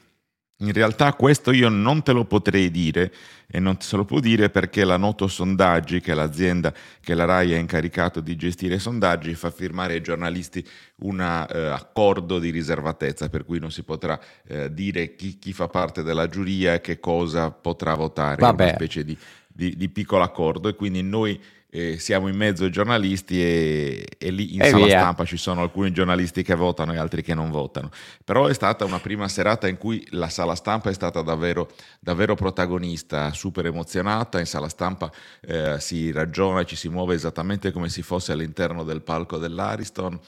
[0.65, 3.13] in realtà questo io non te lo potrei dire
[3.47, 7.25] e non se lo può dire perché la Noto Sondaggi, che è l'azienda che la
[7.25, 10.65] RAI ha incaricato di gestire i sondaggi, fa firmare ai giornalisti
[11.01, 15.67] un eh, accordo di riservatezza, per cui non si potrà eh, dire chi, chi, fa
[15.67, 18.63] parte della giuria e che cosa potrà votare, Vabbè.
[18.63, 21.39] una specie di, di, di piccolo accordo e quindi noi
[21.75, 24.99] eh, siamo in mezzo ai giornalisti e, e lì in E sala via.
[24.99, 27.89] stampa ci sono alcuni giornalisti che votano e altri che non votano.
[28.23, 31.69] Però è stata una prima serata in cui la sala stampa è stata davvero,
[31.99, 34.39] davvero protagonista, super emozionata.
[34.39, 35.11] In sala stampa
[35.41, 40.19] eh, si ragiona e ci si muove esattamente come se fosse all'interno del palco dell'Ariston.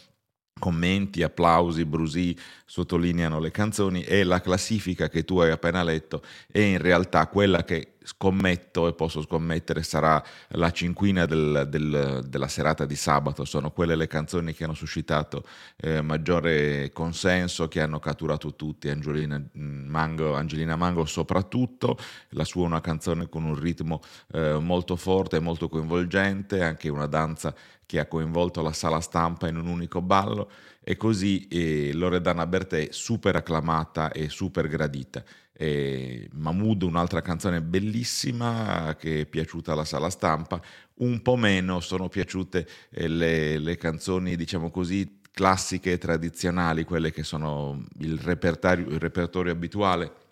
[0.60, 2.36] Commenti, applausi, brusì
[2.66, 7.64] sottolineano le canzoni e la classifica che tu hai appena letto è in realtà quella
[7.64, 13.43] che scommetto e posso scommettere sarà la cinquina del- del- della serata di sabato.
[13.43, 15.43] Sono quelle le canzoni che hanno suscitato
[15.76, 18.89] eh, maggiore consenso, che hanno catturato tutti.
[18.89, 21.97] Angelina mm, Mango, Angelina Mango soprattutto,
[22.30, 24.01] la sua è una canzone con un ritmo
[24.34, 27.53] eh, molto forte molto coinvolgente, anche una danza
[27.88, 30.52] che ha coinvolto la sala stampa in un unico ballo
[30.84, 35.24] e così eh, Loredana Bertè super acclamata e super gradita.
[35.54, 40.62] E Mahmood, un'altra canzone bellissima che è piaciuta alla sala stampa,
[40.96, 47.12] un po' meno sono piaciute eh, le, le canzoni, diciamo così, classiche e tradizionali, quelle
[47.12, 50.27] che sono il il repertorio abituale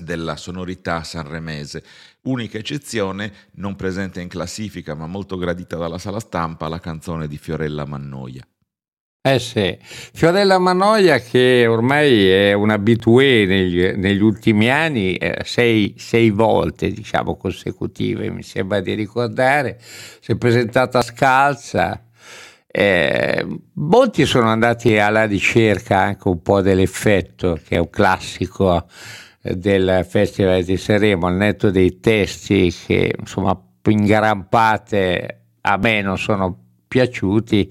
[0.00, 1.82] della sonorità sanremese.
[2.22, 7.38] Unica eccezione, non presente in classifica ma molto gradita dalla sala stampa, la canzone di
[7.38, 8.46] Fiorella Mannoia.
[9.24, 15.94] Eh sì, Fiorella Manoia che ormai è un abitué negli, negli ultimi anni, eh, sei,
[15.96, 22.04] sei volte diciamo consecutive mi sembra di ricordare, si è presentata scalza,
[22.66, 28.88] eh, molti sono andati alla ricerca anche un po' dell'effetto che è un classico
[29.42, 36.00] del Festival di Sanremo, al netto dei testi che insomma in gran parte a me
[36.00, 37.70] non sono piaciuti,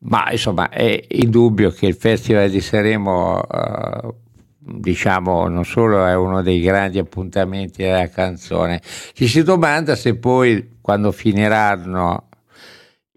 [0.00, 4.14] ma insomma è indubbio che il Festival di Sanremo eh,
[4.58, 8.80] diciamo non solo è uno dei grandi appuntamenti della canzone,
[9.14, 12.28] ci si domanda se poi quando finiranno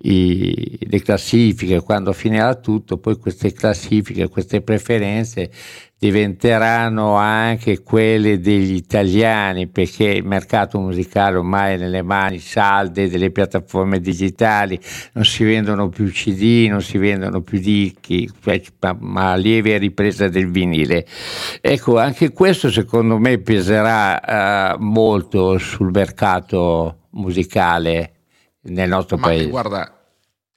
[0.03, 5.51] i- le classifiche, quando finirà tutto, poi queste classifiche, queste preferenze
[6.01, 13.29] diventeranno anche quelle degli italiani perché il mercato musicale ormai è nelle mani salde delle
[13.29, 14.79] piattaforme digitali,
[15.13, 18.59] non si vendono più CD, non si vendono più dischi, cioè,
[18.97, 21.05] ma, lieve ripresa del vinile.
[21.61, 28.13] Ecco, anche questo secondo me peserà eh, molto sul mercato musicale
[28.61, 29.49] nel nostro Ma paese.
[29.49, 30.01] guarda,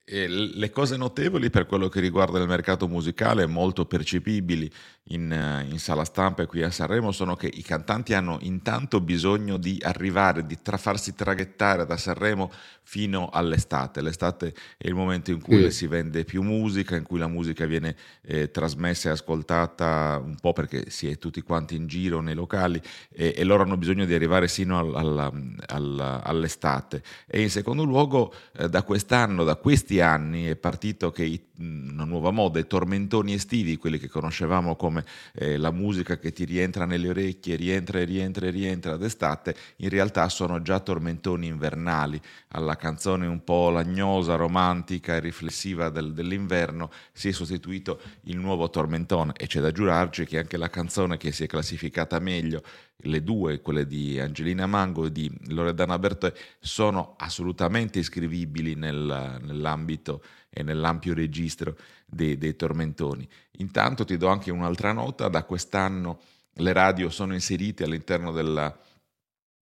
[0.06, 4.70] eh, le cose notevoli per quello che riguarda il mercato musicale, molto percepibili
[5.08, 9.00] in, eh, in sala stampa e qui a Sanremo, sono che i cantanti hanno intanto
[9.00, 12.50] bisogno di arrivare, di tra- farsi traghettare da Sanremo
[12.82, 14.00] fino all'estate.
[14.00, 15.70] L'estate è il momento in cui Sì.
[15.70, 20.52] si vende più musica, in cui la musica viene eh, trasmessa e ascoltata un po'
[20.52, 22.80] perché si è tutti quanti in giro nei locali
[23.10, 25.32] e, e loro hanno bisogno di arrivare sino al- alla-
[25.66, 27.02] alla- all'estate.
[27.26, 32.04] E in secondo luogo, eh, da quest'anno, da questi anni, è partito che i una
[32.04, 36.84] nuova moda, i tormentoni estivi, quelli che conoscevamo come eh, la musica che ti rientra
[36.84, 42.20] nelle orecchie, rientra e rientra e rientra d'estate, in realtà sono già tormentoni invernali.
[42.48, 48.68] Alla canzone un po' lagnosa, romantica e riflessiva del, dell'inverno si è sostituito il nuovo
[48.70, 52.62] tormentone e c'è da giurarci che anche la canzone che si è classificata meglio
[53.04, 60.22] le due, quelle di Angelina Mango e di Loredana Bertè, sono assolutamente iscrivibili nel, nell'ambito
[60.50, 61.76] e nell'ampio registro
[62.06, 63.28] dei, dei tormentoni.
[63.58, 66.20] Intanto ti do anche un'altra nota, da quest'anno
[66.58, 68.76] le radio sono inserite all'interno della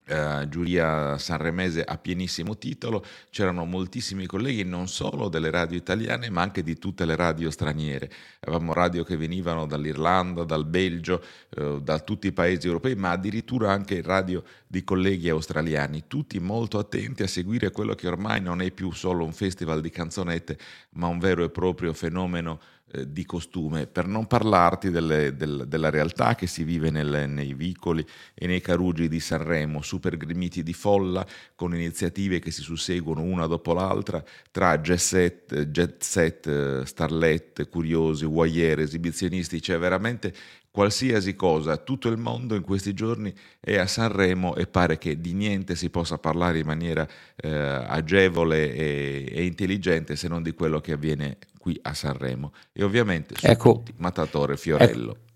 [0.05, 6.43] Uh, giuria sanremese a pienissimo titolo, c'erano moltissimi colleghi non solo delle radio italiane ma
[6.43, 8.11] anche di tutte le radio straniere.
[8.41, 11.23] Avevamo radio che venivano dall'Irlanda, dal Belgio,
[11.57, 16.79] uh, da tutti i paesi europei, ma addirittura anche radio di colleghi australiani, tutti molto
[16.79, 20.59] attenti a seguire quello che ormai non è più solo un festival di canzonette,
[20.95, 22.59] ma un vero e proprio fenomeno
[22.93, 27.55] eh, di costume, per non parlarti delle, del, della realtà che si vive nel, nei
[27.55, 33.23] vicoli e nei carugi di Sanremo, super grimiti di folla, con iniziative che si susseguono
[33.23, 40.33] una dopo l'altra, tra jet set, jet set starlet, curiosi, voyeur, esibizionisti, cioè veramente
[40.73, 45.35] qualsiasi cosa, tutto il mondo in questi giorni è a Sanremo e pare che di
[45.35, 50.81] niente si possa parlare in maniera eh, agevole e, e, intelligente se non di quello
[50.81, 52.53] che avviene qui a Sanremo.
[52.73, 55.13] E ovviamente ecco, tutti, Matatore Fiorello.
[55.13, 55.31] Ecco.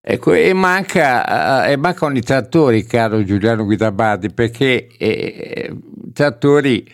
[0.00, 5.76] Ecco, e manca, e mancano i trattori, caro Giuliano Guidabardi, perché eh,
[6.14, 6.86] trattori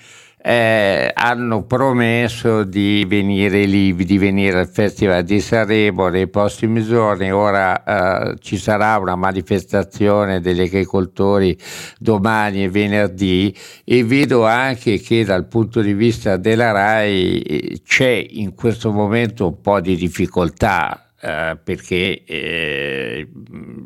[0.47, 7.33] eh, hanno promesso di venire lì, di venire al Festival di Sanremo nei prossimi giorni.
[7.33, 7.83] Ora
[8.31, 11.57] eh, ci sarà una manifestazione degli agricoltori
[11.99, 18.27] domani e venerdì e vedo anche che dal punto di vista della RAI eh, c'è
[18.33, 23.31] in questo momento un po' di difficoltà eh, perché eh,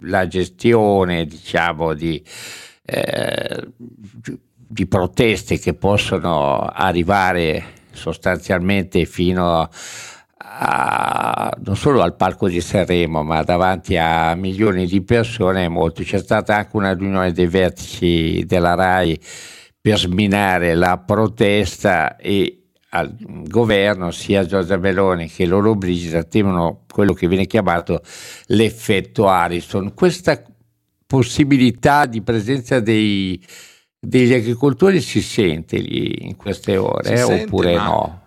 [0.02, 2.20] la gestione diciamo di
[2.84, 3.68] eh,
[4.68, 9.68] di proteste che possono arrivare sostanzialmente fino
[10.36, 16.02] a, non solo al palco di Sanremo ma davanti a milioni di persone molto.
[16.02, 19.18] C'è stata anche una riunione dei vertici della RAI
[19.80, 23.14] per sminare la protesta e al
[23.46, 28.02] governo sia Giorgia Meloni che Loro Brigida temono quello che viene chiamato
[28.46, 29.94] l'effetto Harrison.
[29.94, 30.42] Questa
[31.06, 33.42] possibilità di presenza dei
[34.00, 38.22] degli agricoltori si sente lì in queste ore eh, oppure ma, no?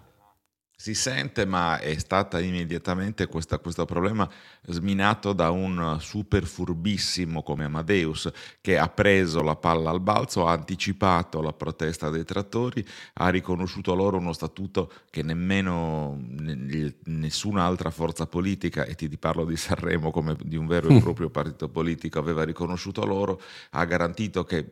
[0.82, 4.28] Si sente, ma è stata immediatamente questa, questo problema
[4.63, 10.53] sminato da un super furbissimo come Amadeus che ha preso la palla al balzo, ha
[10.53, 16.19] anticipato la protesta dei trattori, ha riconosciuto loro uno statuto che nemmeno
[17.03, 21.69] nessun'altra forza politica, e ti parlo di Sanremo come di un vero e proprio partito
[21.69, 24.67] politico, aveva riconosciuto loro, ha garantito che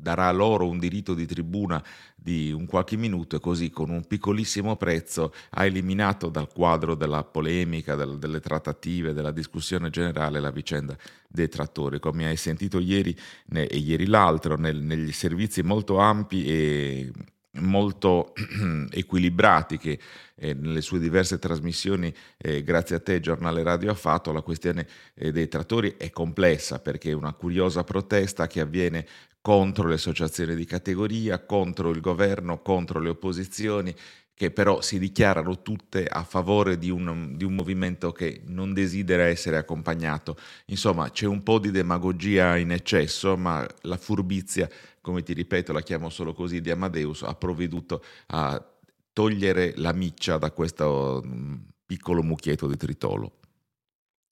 [0.00, 1.82] darà loro un diritto di tribuna
[2.14, 7.24] di un qualche minuto e così con un piccolissimo prezzo ha eliminato dal quadro della
[7.24, 10.96] polemica, del, delle trattative, della discussione generale la vicenda
[11.28, 11.98] dei trattori.
[11.98, 17.12] Come hai sentito ieri ne, e ieri l'altro, nel, negli servizi molto ampi e
[17.54, 18.32] molto
[18.90, 19.98] equilibrati che
[20.36, 24.86] eh, nelle sue diverse trasmissioni, eh, grazie a te, Giornale Radio ha fatto, la questione
[25.14, 29.06] eh, dei trattori è complessa perché è una curiosa protesta che avviene
[29.40, 33.94] contro le associazioni di categoria, contro il governo, contro le opposizioni,
[34.40, 39.24] che però si dichiarano tutte a favore di un, di un, movimento che non desidera
[39.24, 40.34] essere accompagnato.
[40.66, 44.66] Insomma, c'è un po' di demagogia in eccesso, ma la furbizia,
[45.02, 48.64] come ti ripeto, la chiamo solo così, di Amadeus, ha provveduto a
[49.12, 53.39] togliere la miccia da questo mm, piccolo mucchietto di tritolo.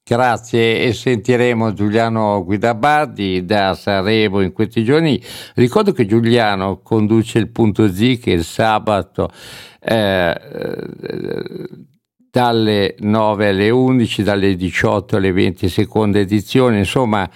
[0.08, 5.22] Grazie e sentiremo Giuliano Guidabardi da Sanremo in questi giorni.
[5.56, 9.28] Ricordo che Giuliano conduce il punto Z che il sabato
[9.78, 10.34] eh,
[12.30, 17.28] dalle 9 alle 11, dalle 18 alle 20 seconda edizione, insomma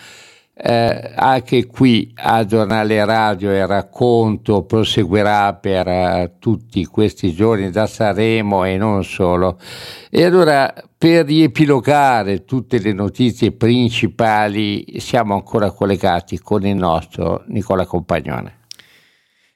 [0.54, 7.86] eh, anche qui a Giornale Radio il racconto proseguirà per uh, tutti questi giorni da
[7.86, 9.58] Sanremo e non solo.
[10.10, 17.86] E allora per riepilogare tutte le notizie principali siamo ancora collegati con il nostro Nicola
[17.86, 18.61] Compagnone.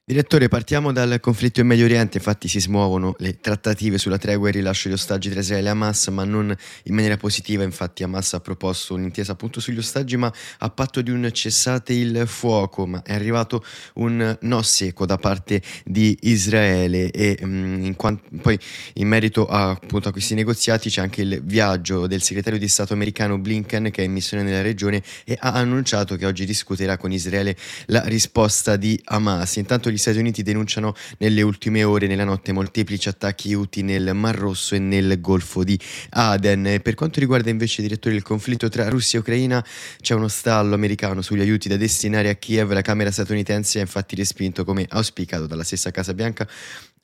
[0.09, 4.51] Direttore, partiamo dal conflitto in Medio Oriente, infatti si smuovono le trattative sulla tregua e
[4.51, 8.35] il rilascio di ostaggi tra Israele e Hamas, ma non in maniera positiva, infatti Hamas
[8.35, 13.03] ha proposto un'intesa appunto sugli ostaggi, ma a patto di un cessate il fuoco, ma
[13.03, 17.11] è arrivato un no secco da parte di Israele.
[17.11, 18.57] E mh, mm, in quant- poi
[18.93, 22.93] in merito a, appunto, a questi negoziati c'è anche il viaggio del segretario di Stato
[22.93, 27.11] americano Blinken che è in missione nella regione e ha annunciato che oggi discuterà con
[27.11, 29.57] Israele la risposta di Hamas.
[29.57, 34.37] Intanto gli Stati Uniti denunciano nelle ultime ore, nella notte, molteplici attacchi UTI nel Mar
[34.37, 35.79] Rosso e nel Golfo di
[36.11, 36.81] Aden.
[36.83, 39.65] Per quanto riguarda invece, direttore, il conflitto tra Russia e Ucraina,
[40.01, 42.73] c'è uno stallo americano sugli aiuti da destinare a Kiev.
[42.73, 46.49] La Camera statunitense ha infatti respinto, come auspicato dalla stessa Casa Bianca,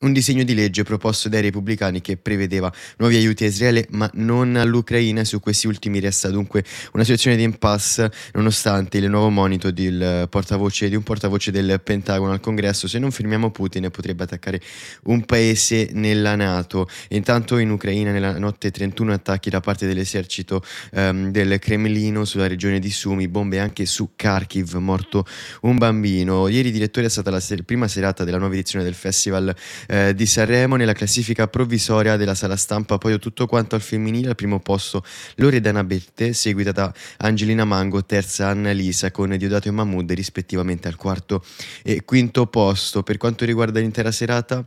[0.03, 4.57] un disegno di legge proposto dai repubblicani che prevedeva nuovi aiuti a Israele ma non
[4.57, 5.25] all'Ucraina.
[5.25, 10.27] Su questi ultimi resta dunque una situazione di impasse nonostante il nuovo monito di un
[10.29, 12.89] portavoce del Pentagono al Congresso.
[12.89, 14.61] Se non fermiamo Putin potrebbe attaccare
[15.05, 16.89] un paese nella Nato.
[17.09, 22.79] Intanto in Ucraina nella notte 31 attacchi da parte dell'esercito um, del Cremlino sulla regione
[22.79, 25.27] di Sumi, bombe anche su Kharkiv, morto
[25.63, 26.49] un bambino.
[26.49, 29.55] Ieri direttore è stata la ser- prima serata della nuova edizione del festival
[29.93, 32.97] eh, di Sanremo nella classifica provvisoria della sala stampa.
[32.97, 35.05] Poi ho tutto quanto al femminile, al primo posto
[35.37, 41.45] Loredana Bette, seguita da Angelina Mango, terza Annalisa con Diodato e Mahmood rispettivamente al quarto
[41.83, 43.03] e quinto posto.
[43.03, 44.65] Per quanto riguarda l'intera serata,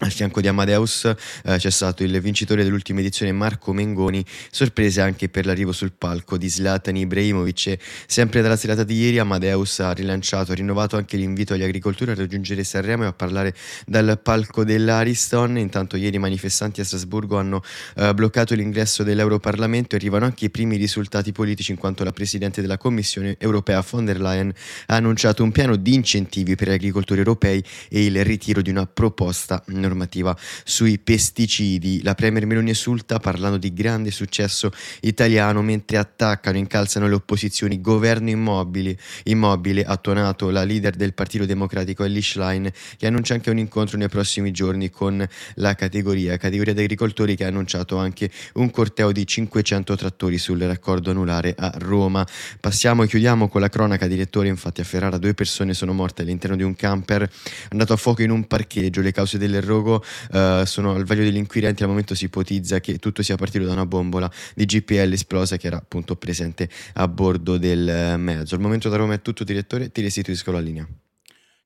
[0.00, 5.28] al fianco di Amadeus eh, c'è stato il vincitore dell'ultima edizione Marco Mengoni, sorprese anche
[5.28, 7.76] per l'arrivo sul palco di Zlatan Ibrahimovic.
[8.06, 12.14] Sempre dalla serata di ieri Amadeus ha rilanciato, ha rinnovato anche l'invito agli agricoltori a
[12.14, 13.54] raggiungere Sanremo e a parlare
[13.86, 15.58] dal palco dell'Ariston.
[15.58, 17.62] Intanto ieri i manifestanti a Strasburgo hanno
[17.96, 22.60] eh, bloccato l'ingresso dell'Europarlamento e arrivano anche i primi risultati politici in quanto la Presidente
[22.62, 24.52] della Commissione europea von der Leyen
[24.86, 28.86] ha annunciato un piano di incentivi per gli agricoltori europei e il ritiro di una
[28.86, 32.02] proposta normativa sui pesticidi.
[32.02, 34.70] La Premier Meloni esulta parlando di grande successo
[35.00, 37.80] italiano mentre attaccano e incalzano le opposizioni.
[37.80, 43.50] Governo immobile, immobile ha tuonato la leader del Partito Democratico Ellie Schlein che annuncia anche
[43.50, 48.30] un incontro nei prossimi giorni con la categoria, categoria di agricoltori che ha annunciato anche
[48.54, 52.26] un corteo di 500 trattori sul raccordo anulare a Roma.
[52.60, 56.56] Passiamo e chiudiamo con la cronaca direttore, infatti a Ferrara due persone sono morte all'interno
[56.56, 57.28] di un camper
[57.70, 61.36] andato a fuoco in un parcheggio, le cause dell'errore rogo uh, sono al vaglio degli
[61.36, 61.82] inquirenti.
[61.82, 65.66] Al momento si ipotizza che tutto sia partito da una bombola di GPL esplosa che
[65.66, 68.54] era appunto presente a bordo del mezzo.
[68.54, 69.90] Al momento da Roma è tutto, direttore.
[69.90, 70.86] Ti restituisco la linea.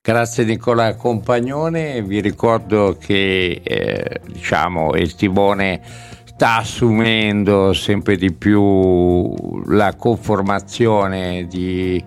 [0.06, 5.80] Grazie Nicola Compagnone, vi ricordo che eh, diciamo, il timone
[6.26, 12.04] sta assumendo sempre di più la conformazione di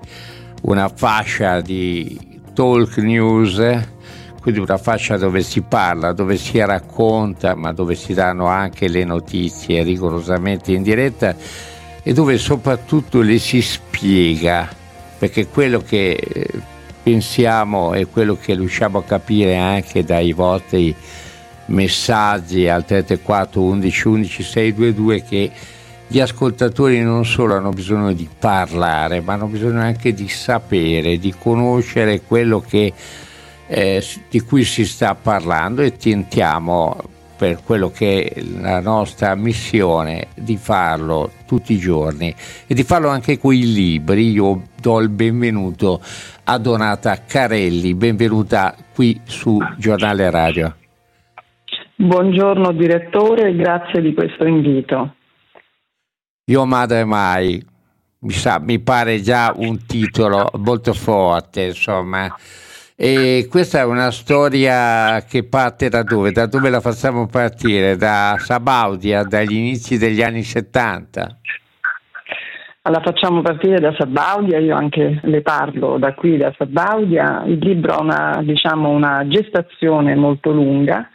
[0.63, 3.57] una fascia di talk news
[4.41, 9.03] quindi una fascia dove si parla, dove si racconta, ma dove si danno anche le
[9.03, 11.35] notizie rigorosamente in diretta
[12.03, 14.69] e dove soprattutto le si spiega,
[15.17, 16.47] perché quello che eh,
[17.03, 20.95] pensiamo e quello che riusciamo a capire anche dai vostri
[21.67, 25.51] messaggi al 334 11 11 622 che
[26.07, 31.33] gli ascoltatori non solo hanno bisogno di parlare, ma hanno bisogno anche di sapere, di
[31.37, 32.93] conoscere quello che
[33.67, 40.29] eh, di cui si sta parlando e tentiamo per quello che è la nostra missione
[40.33, 42.33] di farlo tutti i giorni
[42.65, 44.31] e di farlo anche con i libri.
[44.31, 46.01] Io do il benvenuto
[46.45, 50.75] a Donata Carelli, benvenuta qui su Giornale Radio.
[51.95, 55.15] Buongiorno direttore, grazie di questo invito.
[56.45, 57.63] Io madre mai,
[58.19, 62.33] mi, sa, mi pare già un titolo molto forte, insomma.
[62.99, 66.31] E questa è una storia che parte da dove?
[66.31, 67.95] Da dove la facciamo partire?
[67.95, 71.37] Da Sabaudia, dagli inizi degli anni 70?
[72.89, 77.43] La facciamo partire da Sabaudia, io anche le parlo da qui, da Sabaudia.
[77.45, 81.07] Il libro ha una, diciamo, una gestazione molto lunga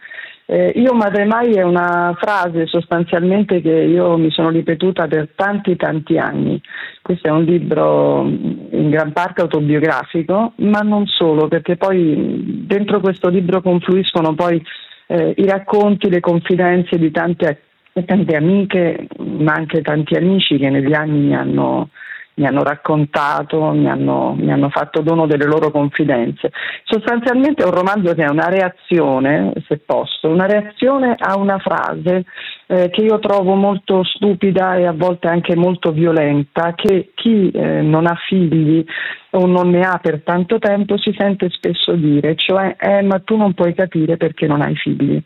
[0.52, 5.76] eh, io madre mai è una frase sostanzialmente che io mi sono ripetuta per tanti
[5.76, 6.60] tanti anni.
[7.00, 13.30] Questo è un libro in gran parte autobiografico, ma non solo, perché poi dentro questo
[13.30, 14.62] libro confluiscono poi
[15.06, 17.62] eh, i racconti, le confidenze di tante,
[18.04, 21.88] tante amiche, ma anche tanti amici che negli anni mi hanno
[22.34, 26.50] mi hanno raccontato, mi hanno, mi hanno, fatto dono delle loro confidenze.
[26.84, 32.24] Sostanzialmente è un romanzo che è una reazione, se posso, una reazione a una frase
[32.66, 37.82] eh, che io trovo molto stupida e a volte anche molto violenta, che chi eh,
[37.82, 38.84] non ha figli
[39.30, 43.36] o non ne ha per tanto tempo si sente spesso dire, cioè eh, ma tu
[43.36, 45.22] non puoi capire perché non hai figli.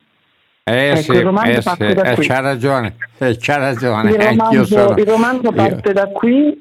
[0.69, 2.27] Eh ecco, sì, il romanzo eh parte sì, da eh, qui.
[2.27, 4.11] C'ha ragione, eh, c'ha ragione.
[4.11, 5.95] Il romanzo, sono, il romanzo parte io.
[5.95, 6.61] da qui.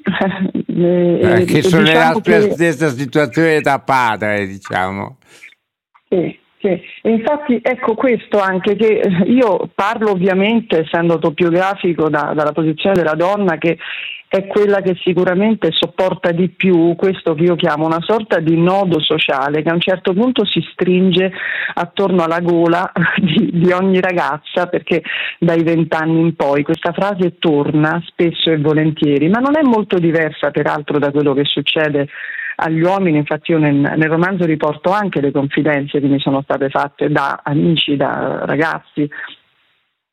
[0.64, 2.52] eh, che sono diciamo nella che...
[2.52, 5.16] stessa situazione da padre, diciamo.
[6.08, 6.44] Sì.
[6.58, 13.14] Sì, infatti ecco questo anche che io parlo ovviamente, essendo autobiografico, da, dalla posizione della
[13.14, 13.76] donna che
[14.36, 19.00] è quella che sicuramente sopporta di più questo che io chiamo una sorta di nodo
[19.00, 21.32] sociale che a un certo punto si stringe
[21.74, 25.02] attorno alla gola di, di ogni ragazza perché
[25.38, 30.50] dai vent'anni in poi questa frase torna spesso e volentieri, ma non è molto diversa
[30.50, 32.08] peraltro da quello che succede
[32.56, 36.70] agli uomini, infatti io nel, nel, romanzo riporto anche le confidenze che mi sono state
[36.70, 39.08] fatte da amici, da ragazzi.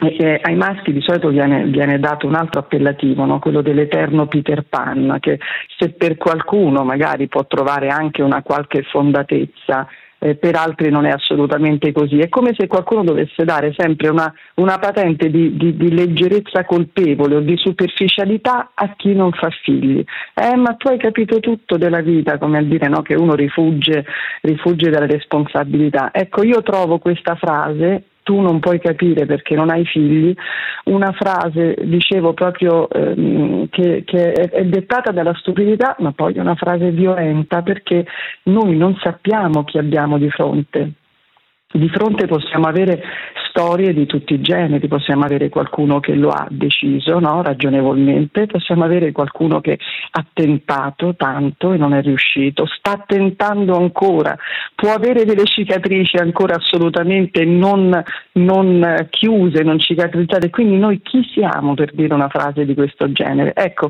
[0.09, 3.39] E ai maschi di solito viene, viene dato un altro appellativo, no?
[3.39, 5.39] quello dell'eterno Peter Pan, che
[5.77, 9.87] se per qualcuno magari può trovare anche una qualche fondatezza,
[10.23, 12.19] eh, per altri non è assolutamente così.
[12.19, 17.35] È come se qualcuno dovesse dare sempre una, una patente di, di, di, leggerezza colpevole
[17.35, 20.03] o di superficialità a chi non fa figli.
[20.33, 24.05] Eh, ma tu hai capito tutto della vita, come a dire no, che uno rifugge,
[24.41, 26.09] rifugge dalle responsabilità.
[26.13, 30.33] Ecco, io trovo questa frase tu non puoi capire perché non hai figli,
[30.85, 36.55] una frase, dicevo proprio, ehm, che, che è, è, dettata dalla stupidità, ma poi una
[36.55, 38.05] frase violenta perché
[38.43, 40.93] noi non sappiamo chi abbiamo di fronte.
[41.75, 43.01] Di fronte possiamo avere
[43.49, 47.41] storie di tutti i generi, possiamo avere qualcuno che lo ha deciso no?
[47.41, 49.79] ragionevolmente, possiamo avere qualcuno che
[50.11, 54.37] ha tentato tanto e non è riuscito, sta tentando ancora,
[54.75, 58.03] può avere delle cicatrici ancora assolutamente non,
[58.33, 63.53] non chiuse, non cicatrizzate, quindi noi chi siamo per dire una frase di questo genere?
[63.55, 63.89] Ecco,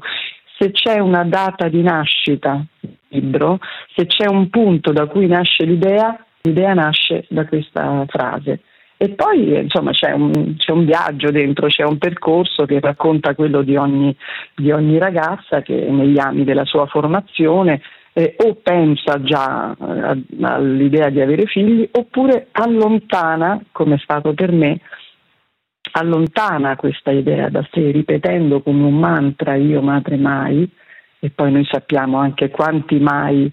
[0.57, 2.63] se c'è una data di nascita
[3.09, 3.59] libro,
[3.93, 8.59] se c'è un punto da cui nasce l'idea, L'idea nasce da questa frase.
[8.97, 13.61] E poi insomma c'è un, c'è un, viaggio dentro, c'è un percorso che racconta quello
[13.61, 14.13] di ogni,
[14.53, 17.81] di ogni ragazza che negli anni della sua formazione
[18.11, 24.51] eh, o pensa già eh, all'idea di avere figli oppure allontana, come è stato per
[24.51, 24.81] me,
[25.93, 30.69] allontana questa idea da sé ripetendo come un mantra io madre mai
[31.19, 33.49] e poi noi sappiamo anche quanti mai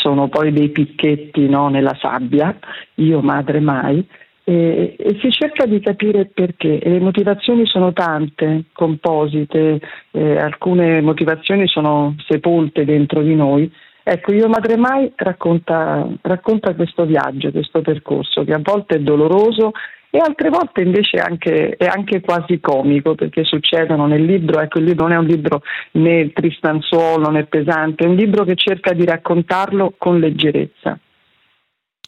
[0.00, 2.56] sono poi dei picchetti no, nella sabbia,
[2.94, 4.06] io madre mai,
[4.44, 6.78] e, e, si cerca di capire perché.
[6.78, 9.80] E le motivazioni sono tante, composite,
[10.10, 13.72] eh, alcune motivazioni sono sepolte dentro di noi.
[14.06, 19.72] Ecco, Io Madre Mai racconta, racconta questo viaggio, questo percorso che a volte è doloroso
[20.14, 24.84] e altre volte invece anche, è anche quasi comico perché succedono nel libro, ecco il
[24.84, 25.62] libro non è un libro
[25.94, 30.96] né tristanzuolo né pesante, è un libro che cerca di raccontarlo con leggerezza.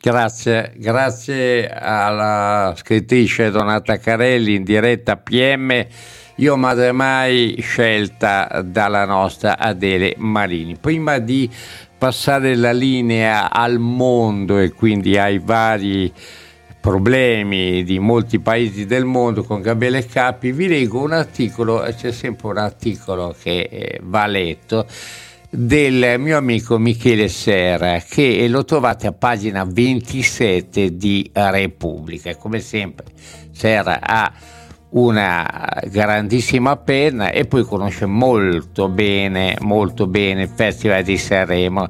[0.01, 5.85] Grazie, grazie alla scrittrice Donata Carelli in diretta PM.
[6.37, 10.77] Io madre mai scelta dalla nostra Adele Marini.
[10.81, 11.51] Prima di
[11.99, 16.13] passare la linea al mondo e quindi ai vari
[16.87, 22.47] problemi di molti paesi del mondo con Gabriele Capi, vi leggo un articolo, c'è sempre
[22.47, 24.87] un articolo che eh, va letto,
[25.51, 32.37] del mio amico Michele Serra che lo trovate a pagina 27 di Repubblica.
[32.37, 33.07] Come sempre
[33.51, 34.33] Serra ha
[34.91, 41.89] una grandissima penna e poi conosce molto bene, molto bene il Festival di Sanremo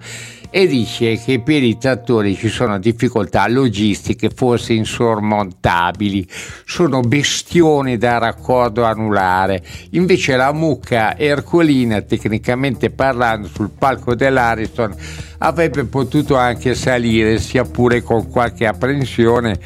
[0.57, 6.26] e dice che per i trattori ci sono difficoltà logistiche forse insormontabili,
[6.64, 9.62] sono bestioni da raccordo anulare.
[9.90, 14.96] Invece la mucca ercolina, tecnicamente parlando, sul palco dell'Ariston
[15.39, 19.59] avrebbe potuto anche salire, sia pure con qualche apprensione,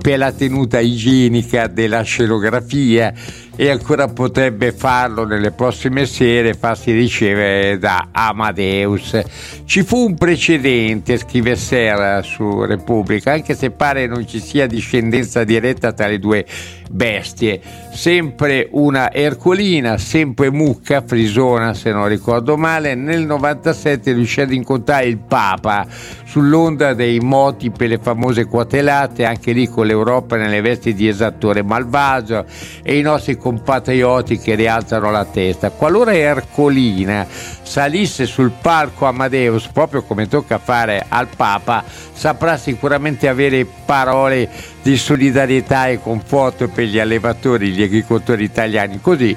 [0.00, 3.12] per la tenuta igienica della scenografia
[3.56, 9.20] e ancora potrebbe farlo nelle prossime sere farsi ricevere da Amadeus.
[9.64, 15.42] Ci fu un precedente, scrive Serra su Repubblica, anche se pare non ci sia discendenza
[15.42, 16.46] diretta tra le due
[16.88, 17.60] bestie,
[17.92, 25.06] sempre una ercolina, sempre mucca, frisona se non ricordo male, nel 97 riuscì ad incontrare
[25.06, 25.86] il Papa
[26.24, 31.62] sull'onda dei moti per le famose quatelate, anche lì con l'Europa nelle vesti di esattore
[31.62, 32.44] malvagio
[32.82, 35.70] e i nostri compatrioti che rialzano la testa.
[35.70, 43.66] Qualora Ercolina salisse sul palco Amadeus, proprio come tocca fare al Papa, saprà sicuramente avere
[43.84, 44.48] parole
[44.82, 49.36] di solidarietà e conforto per gli allevatori, gli agricoltori italiani, così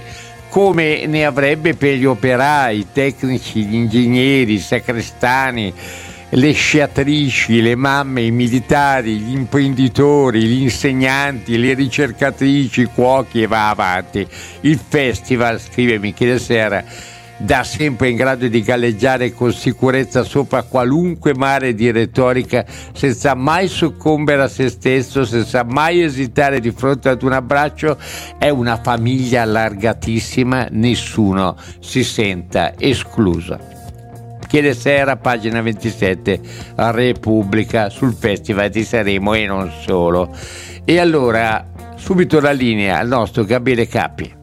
[0.49, 5.73] come ne avrebbe per gli operai, i tecnici, gli ingegneri, i sacrestani,
[6.33, 13.47] le sciatrici, le mamme, i militari, gli imprenditori, gli insegnanti, le ricercatrici, i cuochi e
[13.47, 14.27] va avanti.
[14.61, 16.83] Il festival, scrive Michele Serra,
[17.43, 22.63] da sempre in grado di galleggiare con sicurezza sopra qualunque mare di retorica
[22.93, 27.97] senza mai soccombere a se stesso, senza mai esitare di fronte ad un abbraccio,
[28.37, 33.57] è una famiglia allargatissima, nessuno si senta escluso.
[34.47, 36.39] Chiede Sera, pagina 27,
[36.75, 40.35] a Repubblica, sul Festival di Sanremo e non solo.
[40.83, 41.65] E allora,
[41.95, 44.39] subito la linea al nostro Gabriele Capi.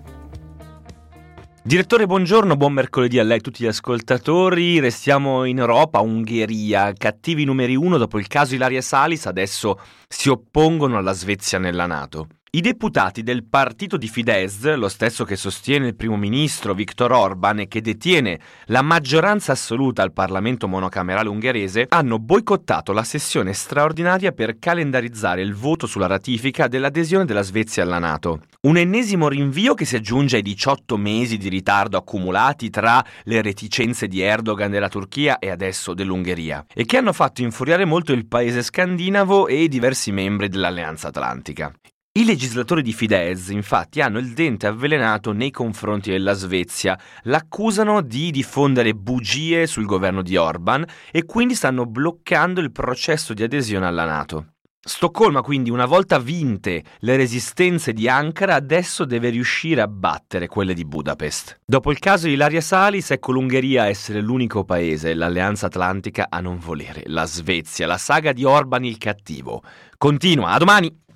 [1.68, 4.80] Direttore, buongiorno, buon mercoledì a lei e a tutti gli ascoltatori.
[4.80, 6.94] Restiamo in Europa, Ungheria.
[6.96, 12.28] Cattivi numeri uno dopo il caso Ilaria Salis, adesso si oppongono alla Svezia nella Nato.
[12.58, 17.60] I deputati del partito di Fidesz, lo stesso che sostiene il primo ministro Viktor Orban
[17.60, 24.32] e che detiene la maggioranza assoluta al Parlamento monocamerale ungherese, hanno boicottato la sessione straordinaria
[24.32, 28.40] per calendarizzare il voto sulla ratifica dell'adesione della Svezia alla Nato.
[28.62, 34.08] Un ennesimo rinvio che si aggiunge ai 18 mesi di ritardo accumulati tra le reticenze
[34.08, 38.64] di Erdogan della Turchia e adesso dell'Ungheria, e che hanno fatto infuriare molto il paese
[38.64, 41.72] scandinavo e diversi membri dell'Alleanza Atlantica.
[42.18, 48.32] I legislatori di Fidesz, infatti, hanno il dente avvelenato nei confronti della Svezia, l'accusano di
[48.32, 54.04] diffondere bugie sul governo di Orban e quindi stanno bloccando il processo di adesione alla
[54.04, 54.54] Nato.
[54.80, 60.74] Stoccolma quindi, una volta vinte le resistenze di Ankara, adesso deve riuscire a battere quelle
[60.74, 61.60] di Budapest.
[61.64, 66.40] Dopo il caso di Ilaria Salis, ecco l'Ungheria a essere l'unico paese, l'Alleanza Atlantica, a
[66.40, 69.62] non volere la Svezia, la saga di Orban il cattivo.
[69.96, 71.06] Continua, a domani!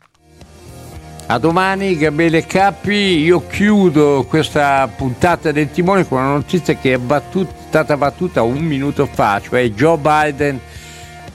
[1.32, 6.98] A domani Gabriele Cappi, io chiudo questa puntata del timone con una notizia che è
[6.98, 10.60] battuta, stata battuta un minuto fa, cioè Joe Biden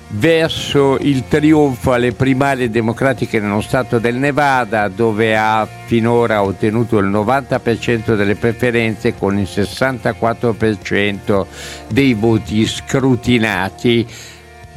[0.09, 7.07] verso il trionfo alle primarie democratiche nello stato del Nevada dove ha finora ottenuto il
[7.07, 11.45] 90% delle preferenze con il 64%
[11.87, 14.07] dei voti scrutinati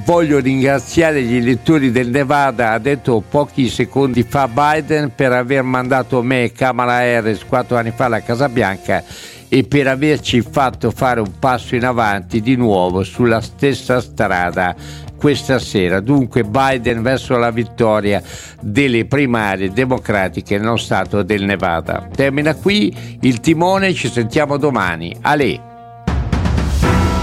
[0.05, 6.23] Voglio ringraziare gli elettori del Nevada, ha detto pochi secondi fa Biden, per aver mandato
[6.23, 9.05] me e Kamala Harris quattro anni fa alla Casa Bianca
[9.49, 14.75] e per averci fatto fare un passo in avanti di nuovo sulla stessa strada
[15.17, 16.01] questa sera.
[16.01, 18.23] Dunque Biden verso la vittoria
[18.59, 22.09] delle primarie democratiche nello stato del Nevada.
[22.15, 25.15] Termina qui il timone, ci sentiamo domani.
[25.21, 25.69] Ale.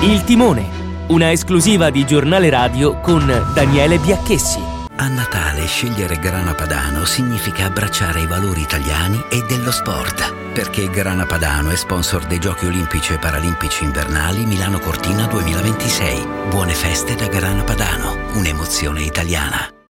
[0.02, 0.77] Il timone
[1.08, 4.76] una esclusiva di giornale radio con Daniele Biacchessi.
[5.00, 11.26] A Natale scegliere Grana Padano significa abbracciare i valori italiani e dello sport, perché Grana
[11.26, 16.28] Padano è sponsor dei Giochi Olimpici e Paralimpici Invernali Milano Cortina 2026.
[16.50, 19.77] Buone feste da Grana Padano, un'emozione italiana.